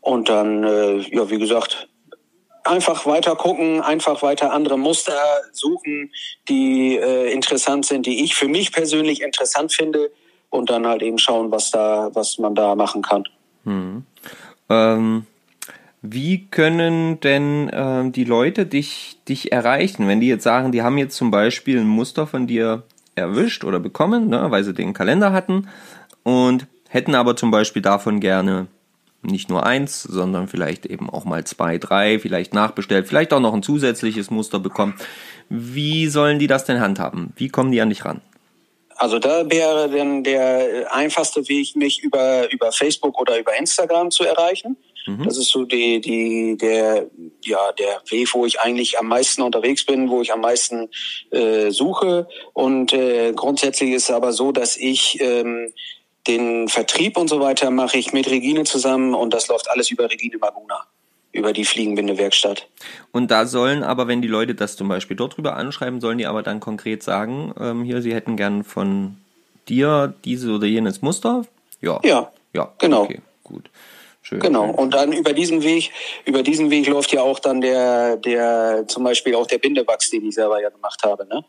[0.00, 1.88] Und dann, äh, ja, wie gesagt,
[2.64, 5.18] einfach weiter gucken, einfach weiter andere Muster
[5.52, 6.12] suchen,
[6.48, 10.10] die äh, interessant sind, die ich für mich persönlich interessant finde
[10.50, 13.24] und dann halt eben schauen, was da, was man da machen kann.
[13.64, 14.04] Mhm.
[14.68, 15.26] Ähm
[16.02, 20.98] wie können denn äh, die Leute dich, dich erreichen, wenn die jetzt sagen, die haben
[20.98, 22.82] jetzt zum Beispiel ein Muster von dir
[23.14, 25.68] erwischt oder bekommen, ne, weil sie den Kalender hatten
[26.24, 28.66] und hätten aber zum Beispiel davon gerne
[29.22, 33.54] nicht nur eins, sondern vielleicht eben auch mal zwei, drei, vielleicht nachbestellt, vielleicht auch noch
[33.54, 34.94] ein zusätzliches Muster bekommen.
[35.48, 37.32] Wie sollen die das denn handhaben?
[37.36, 38.20] Wie kommen die an dich ran?
[38.96, 44.24] Also da wäre dann der einfachste Weg, mich über, über Facebook oder über Instagram zu
[44.24, 44.76] erreichen.
[45.06, 45.24] Mhm.
[45.24, 47.06] Das ist so die, die, der,
[47.44, 50.88] ja, der Weg, wo ich eigentlich am meisten unterwegs bin, wo ich am meisten
[51.30, 52.28] äh, suche.
[52.52, 55.72] Und äh, grundsätzlich ist es aber so, dass ich ähm,
[56.26, 60.08] den Vertrieb und so weiter mache ich mit Regine zusammen und das läuft alles über
[60.08, 60.86] Regine Maguna
[61.32, 62.68] über die Fliegenbindewerkstatt.
[63.10, 66.26] Und da sollen aber, wenn die Leute das zum Beispiel dort drüber anschreiben, sollen die
[66.26, 69.16] aber dann konkret sagen, ähm, hier, sie hätten gern von
[69.68, 71.46] dir dieses oder jenes Muster?
[71.80, 72.00] Ja.
[72.04, 72.30] Ja.
[72.52, 72.72] Ja.
[72.78, 73.04] Genau.
[73.04, 73.70] Okay, gut.
[74.22, 74.70] Schön, genau.
[74.70, 75.90] Und dann über diesen Weg,
[76.24, 80.26] über diesen Weg läuft ja auch dann der, der, zum Beispiel auch der Bindewachs, den
[80.26, 81.44] ich selber ja gemacht habe, ne?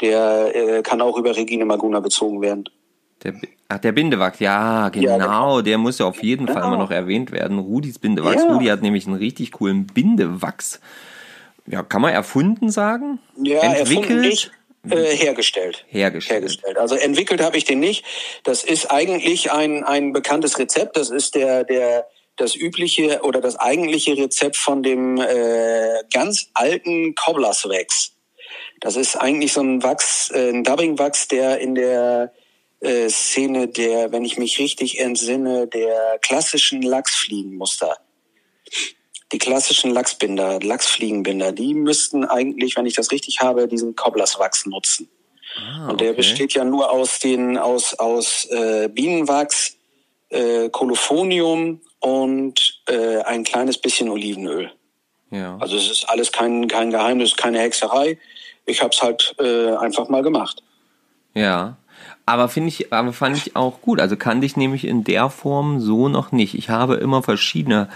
[0.00, 2.68] Der äh, kann auch über Regine Maguna bezogen werden.
[3.24, 3.34] Der,
[3.68, 5.60] ach, der Bindewachs, ja, genau, ja, genau.
[5.62, 6.60] Der muss ja auf jeden genau.
[6.60, 7.58] Fall immer noch erwähnt werden.
[7.58, 8.42] Rudis Bindewachs.
[8.42, 8.52] Ja.
[8.52, 10.80] Rudi hat nämlich einen richtig coolen Bindewachs.
[11.66, 13.18] Ja, kann man erfunden sagen?
[13.36, 14.20] Ja, entwickelt.
[14.20, 14.50] Nicht,
[14.90, 15.84] äh, hergestellt.
[15.88, 16.42] hergestellt.
[16.42, 16.78] Hergestellt.
[16.78, 18.04] Also entwickelt habe ich den nicht.
[18.44, 20.96] Das ist eigentlich ein, ein bekanntes Rezept.
[20.96, 27.14] Das ist der, der, das übliche oder das eigentliche Rezept von dem äh, ganz alten
[27.14, 28.12] Cobblerswachs.
[28.80, 32.32] Das ist eigentlich so ein Wachs, äh, ein Dubbing-Wachs, der in der
[32.80, 37.98] äh, Szene der, wenn ich mich richtig entsinne, der klassischen Lachsfliegenmuster
[39.32, 45.08] die klassischen Lachsbinder, Lachsfliegenbinder, die müssten eigentlich, wenn ich das richtig habe, diesen Cobblerswachs nutzen.
[45.56, 46.18] Ah, und der okay.
[46.18, 49.76] besteht ja nur aus den aus aus äh, Bienenwachs,
[50.30, 54.70] äh, Kolophonium und äh, ein kleines bisschen Olivenöl.
[55.30, 55.56] Ja.
[55.60, 58.18] Also es ist alles kein kein Geheimnis, keine Hexerei.
[58.64, 60.62] Ich habe es halt äh, einfach mal gemacht.
[61.34, 61.76] Ja.
[62.24, 64.00] Aber finde ich, aber fand ich auch gut.
[64.00, 66.54] Also kannte ich nämlich in der Form so noch nicht.
[66.54, 67.88] Ich habe immer verschiedene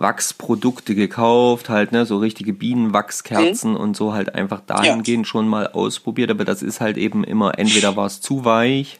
[0.00, 3.76] Wachsprodukte gekauft, halt, ne, so richtige Bienenwachskerzen mhm.
[3.76, 5.30] und so halt einfach dahingehend ja.
[5.30, 8.98] schon mal ausprobiert, aber das ist halt eben immer, entweder war es zu weich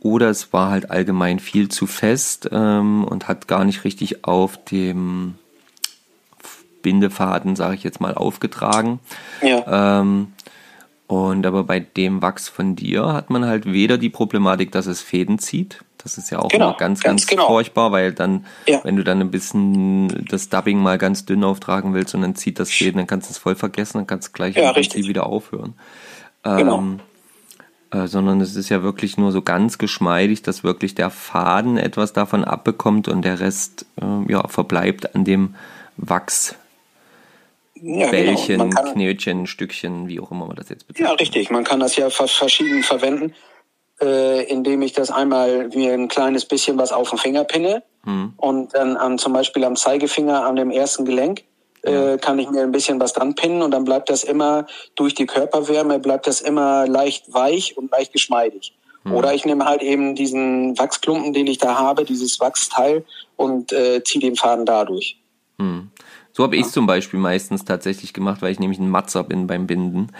[0.00, 4.62] oder es war halt allgemein viel zu fest ähm, und hat gar nicht richtig auf
[4.64, 5.36] dem
[6.82, 9.00] Bindefaden, sage ich jetzt mal, aufgetragen.
[9.42, 10.00] Ja.
[10.00, 10.32] Ähm,
[11.08, 15.00] und aber bei dem Wachs von dir hat man halt weder die Problematik, dass es
[15.00, 17.48] Fäden zieht, das ist ja auch genau, ganz, ganz, ganz genau.
[17.48, 18.80] furchtbar, weil dann, ja.
[18.84, 22.60] wenn du dann ein bisschen das Dubbing mal ganz dünn auftragen willst und dann zieht
[22.60, 25.74] das Fäden, dann kannst du es voll vergessen, dann kannst du gleich ja, wieder aufhören.
[26.44, 26.78] Genau.
[26.78, 27.00] Ähm,
[27.90, 32.12] äh, sondern es ist ja wirklich nur so ganz geschmeidig, dass wirklich der Faden etwas
[32.12, 35.54] davon abbekommt und der Rest äh, ja, verbleibt an dem
[35.96, 36.54] Wachs.
[37.82, 38.92] Ja, Bällchen, genau.
[38.92, 41.08] Knötchen, Stückchen, wie auch immer man das jetzt bezeichnet.
[41.08, 41.50] Ja, richtig.
[41.50, 43.34] Man kann das ja verschieden verwenden
[44.00, 48.34] äh, indem ich das einmal mir ein kleines bisschen was auf den Finger pinne mhm.
[48.36, 51.44] und dann am, zum Beispiel am Zeigefinger an dem ersten Gelenk
[51.82, 55.14] äh, kann ich mir ein bisschen was dran pinnen und dann bleibt das immer durch
[55.14, 58.76] die Körperwärme bleibt das immer leicht weich und leicht geschmeidig.
[59.04, 59.14] Mhm.
[59.14, 63.04] Oder ich nehme halt eben diesen Wachsklumpen, den ich da habe, dieses Wachsteil
[63.36, 65.20] und äh, ziehe den Faden dadurch.
[66.38, 69.48] So habe ich es zum Beispiel meistens tatsächlich gemacht, weil ich nämlich ein Matzer bin
[69.48, 70.12] beim Binden.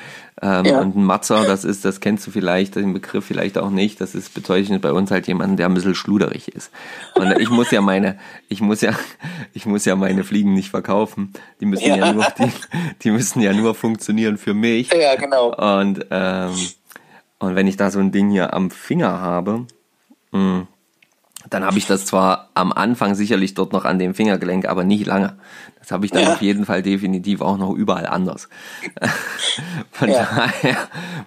[0.43, 0.81] Ähm, ja.
[0.81, 4.17] Und ein Matzer, das ist, das kennst du vielleicht, den Begriff vielleicht auch nicht, das
[4.17, 6.73] ist bezeichnet bei uns halt jemanden, der ein bisschen schluderig ist.
[7.15, 8.95] Und ich muss ja meine, ich muss ja,
[9.53, 11.35] ich muss ja meine Fliegen nicht verkaufen.
[11.61, 12.51] Die müssen ja, ja nur, die,
[13.01, 14.93] die müssen ja nur funktionieren für mich.
[14.93, 15.55] Ja, genau.
[15.55, 16.51] Und, ähm,
[17.39, 19.67] und wenn ich da so ein Ding hier am Finger habe,
[20.33, 20.67] mh, hm,
[21.51, 25.07] dann habe ich das zwar am Anfang sicherlich dort noch an dem Fingergelenk, aber nicht
[25.07, 25.37] lange.
[25.79, 26.33] Das habe ich dann ja.
[26.35, 28.49] auf jeden Fall definitiv auch noch überall anders.
[29.93, 30.29] von, ja.
[30.35, 30.77] daher,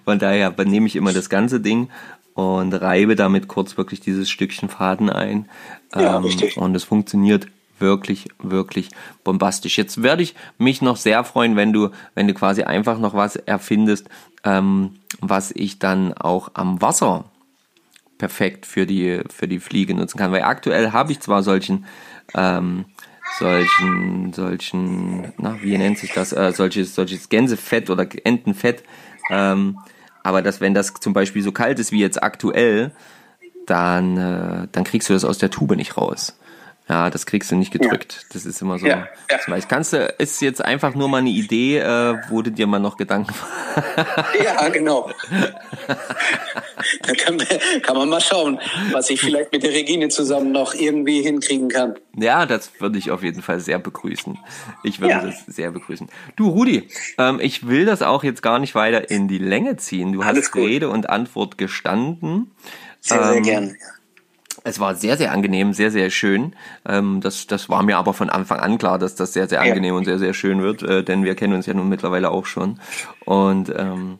[0.04, 1.88] von daher nehme ich immer das ganze Ding
[2.34, 5.48] und reibe damit kurz wirklich dieses Stückchen Faden ein.
[5.94, 7.48] Ja, ähm, und es funktioniert
[7.78, 8.90] wirklich, wirklich
[9.24, 9.76] bombastisch.
[9.76, 13.36] Jetzt werde ich mich noch sehr freuen, wenn du, wenn du quasi einfach noch was
[13.36, 14.08] erfindest,
[14.44, 17.24] ähm, was ich dann auch am Wasser
[18.22, 20.30] perfekt für die, für die Fliege nutzen kann.
[20.30, 21.86] Weil aktuell habe ich zwar solchen,
[22.34, 22.84] ähm,
[23.36, 28.84] solchen, solchen, na, wie nennt sich das, äh, solches, solches Gänsefett oder Entenfett,
[29.28, 29.80] ähm,
[30.22, 32.92] aber dass, wenn das zum Beispiel so kalt ist wie jetzt aktuell,
[33.66, 36.38] dann, äh, dann kriegst du das aus der Tube nicht raus.
[36.92, 38.18] Ja, das kriegst du nicht gedrückt.
[38.20, 38.26] Ja.
[38.34, 38.86] Das ist immer so.
[38.86, 39.38] Ja, ja.
[39.38, 42.80] Vielleicht kannst du, ist jetzt einfach nur mal eine Idee, äh, wo du dir mal
[42.80, 43.32] noch Gedanken
[44.44, 45.10] Ja, genau.
[45.88, 47.38] da kann,
[47.82, 51.94] kann, man mal schauen, was ich vielleicht mit der Regine zusammen noch irgendwie hinkriegen kann.
[52.14, 54.38] Ja, das würde ich auf jeden Fall sehr begrüßen.
[54.82, 55.24] Ich würde ja.
[55.24, 56.10] das sehr begrüßen.
[56.36, 60.12] Du, Rudi, ähm, ich will das auch jetzt gar nicht weiter in die Länge ziehen.
[60.12, 60.64] Du Alles hast gut.
[60.64, 62.50] Rede und Antwort gestanden.
[63.00, 63.76] Sehr, sehr ähm, gerne.
[64.64, 66.54] Es war sehr, sehr angenehm, sehr, sehr schön.
[66.86, 69.94] Ähm, das, das war mir aber von Anfang an klar, dass das sehr, sehr angenehm
[69.94, 69.98] ja.
[69.98, 72.80] und sehr, sehr schön wird, äh, denn wir kennen uns ja nun mittlerweile auch schon.
[73.24, 74.18] Und ähm,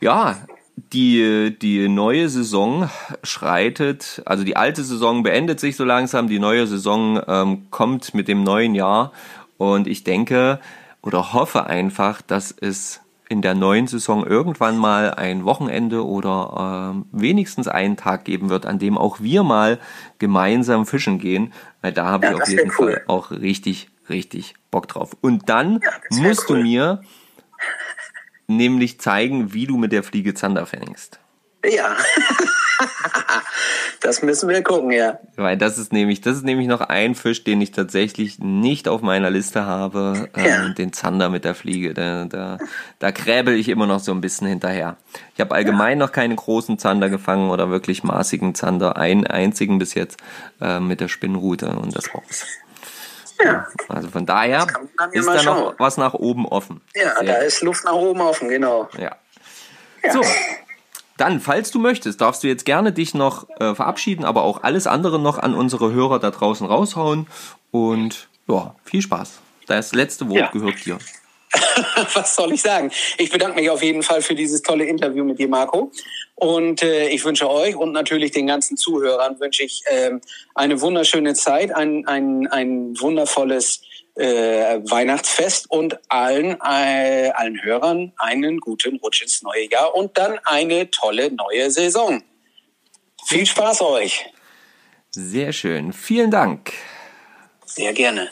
[0.00, 0.36] ja,
[0.76, 2.88] die, die neue Saison
[3.22, 8.28] schreitet, also die alte Saison beendet sich so langsam, die neue Saison ähm, kommt mit
[8.28, 9.12] dem neuen Jahr
[9.58, 10.60] und ich denke
[11.02, 13.01] oder hoffe einfach, dass es
[13.32, 18.66] in der neuen Saison irgendwann mal ein Wochenende oder ähm, wenigstens einen Tag geben wird,
[18.66, 19.80] an dem auch wir mal
[20.18, 22.92] gemeinsam fischen gehen, weil da habe ja, ich auf jeden cool.
[22.92, 25.16] Fall auch richtig, richtig Bock drauf.
[25.22, 26.58] Und dann ja, musst cool.
[26.58, 27.00] du mir
[28.48, 31.18] nämlich zeigen, wie du mit der Fliege Zander fängst.
[31.64, 31.96] Ja.
[34.00, 35.18] das müssen wir gucken, ja.
[35.36, 39.02] Weil das ist nämlich, das ist nämlich noch ein Fisch, den ich tatsächlich nicht auf
[39.02, 40.68] meiner Liste habe, äh, ja.
[40.70, 41.94] den Zander mit der Fliege.
[41.94, 42.58] Da, da,
[42.98, 44.96] da kräbel ich immer noch so ein bisschen hinterher.
[45.34, 46.06] Ich habe allgemein ja.
[46.06, 50.18] noch keine großen Zander gefangen oder wirklich maßigen Zander, einen einzigen bis jetzt
[50.60, 52.46] äh, mit der Spinnrute und das war's.
[53.44, 53.66] Ja.
[53.88, 54.66] Also von daher
[55.12, 56.80] ist da noch was nach oben offen.
[56.94, 57.24] Ja, Sehr.
[57.24, 58.88] da ist Luft nach oben offen, genau.
[58.96, 59.16] Ja.
[60.04, 60.12] ja.
[60.12, 60.22] So.
[61.22, 64.88] Dann, falls du möchtest, darfst du jetzt gerne dich noch äh, verabschieden, aber auch alles
[64.88, 67.28] andere noch an unsere Hörer da draußen raushauen.
[67.70, 69.38] Und ja, viel Spaß.
[69.68, 70.50] Das letzte Wort ja.
[70.50, 70.98] gehört dir.
[72.14, 72.90] Was soll ich sagen?
[73.18, 75.92] Ich bedanke mich auf jeden Fall für dieses tolle Interview mit dir, Marco.
[76.34, 80.10] Und äh, ich wünsche euch und natürlich den ganzen Zuhörern wünsche ich äh,
[80.56, 83.82] eine wunderschöne Zeit, ein, ein, ein wundervolles
[84.16, 90.38] äh, Weihnachtsfest und allen, äh, allen Hörern einen guten Rutsch ins neue Jahr und dann
[90.44, 92.22] eine tolle neue Saison.
[93.24, 94.26] Viel Spaß euch.
[95.10, 95.92] Sehr schön.
[95.92, 96.72] Vielen Dank.
[97.66, 98.30] Sehr gerne.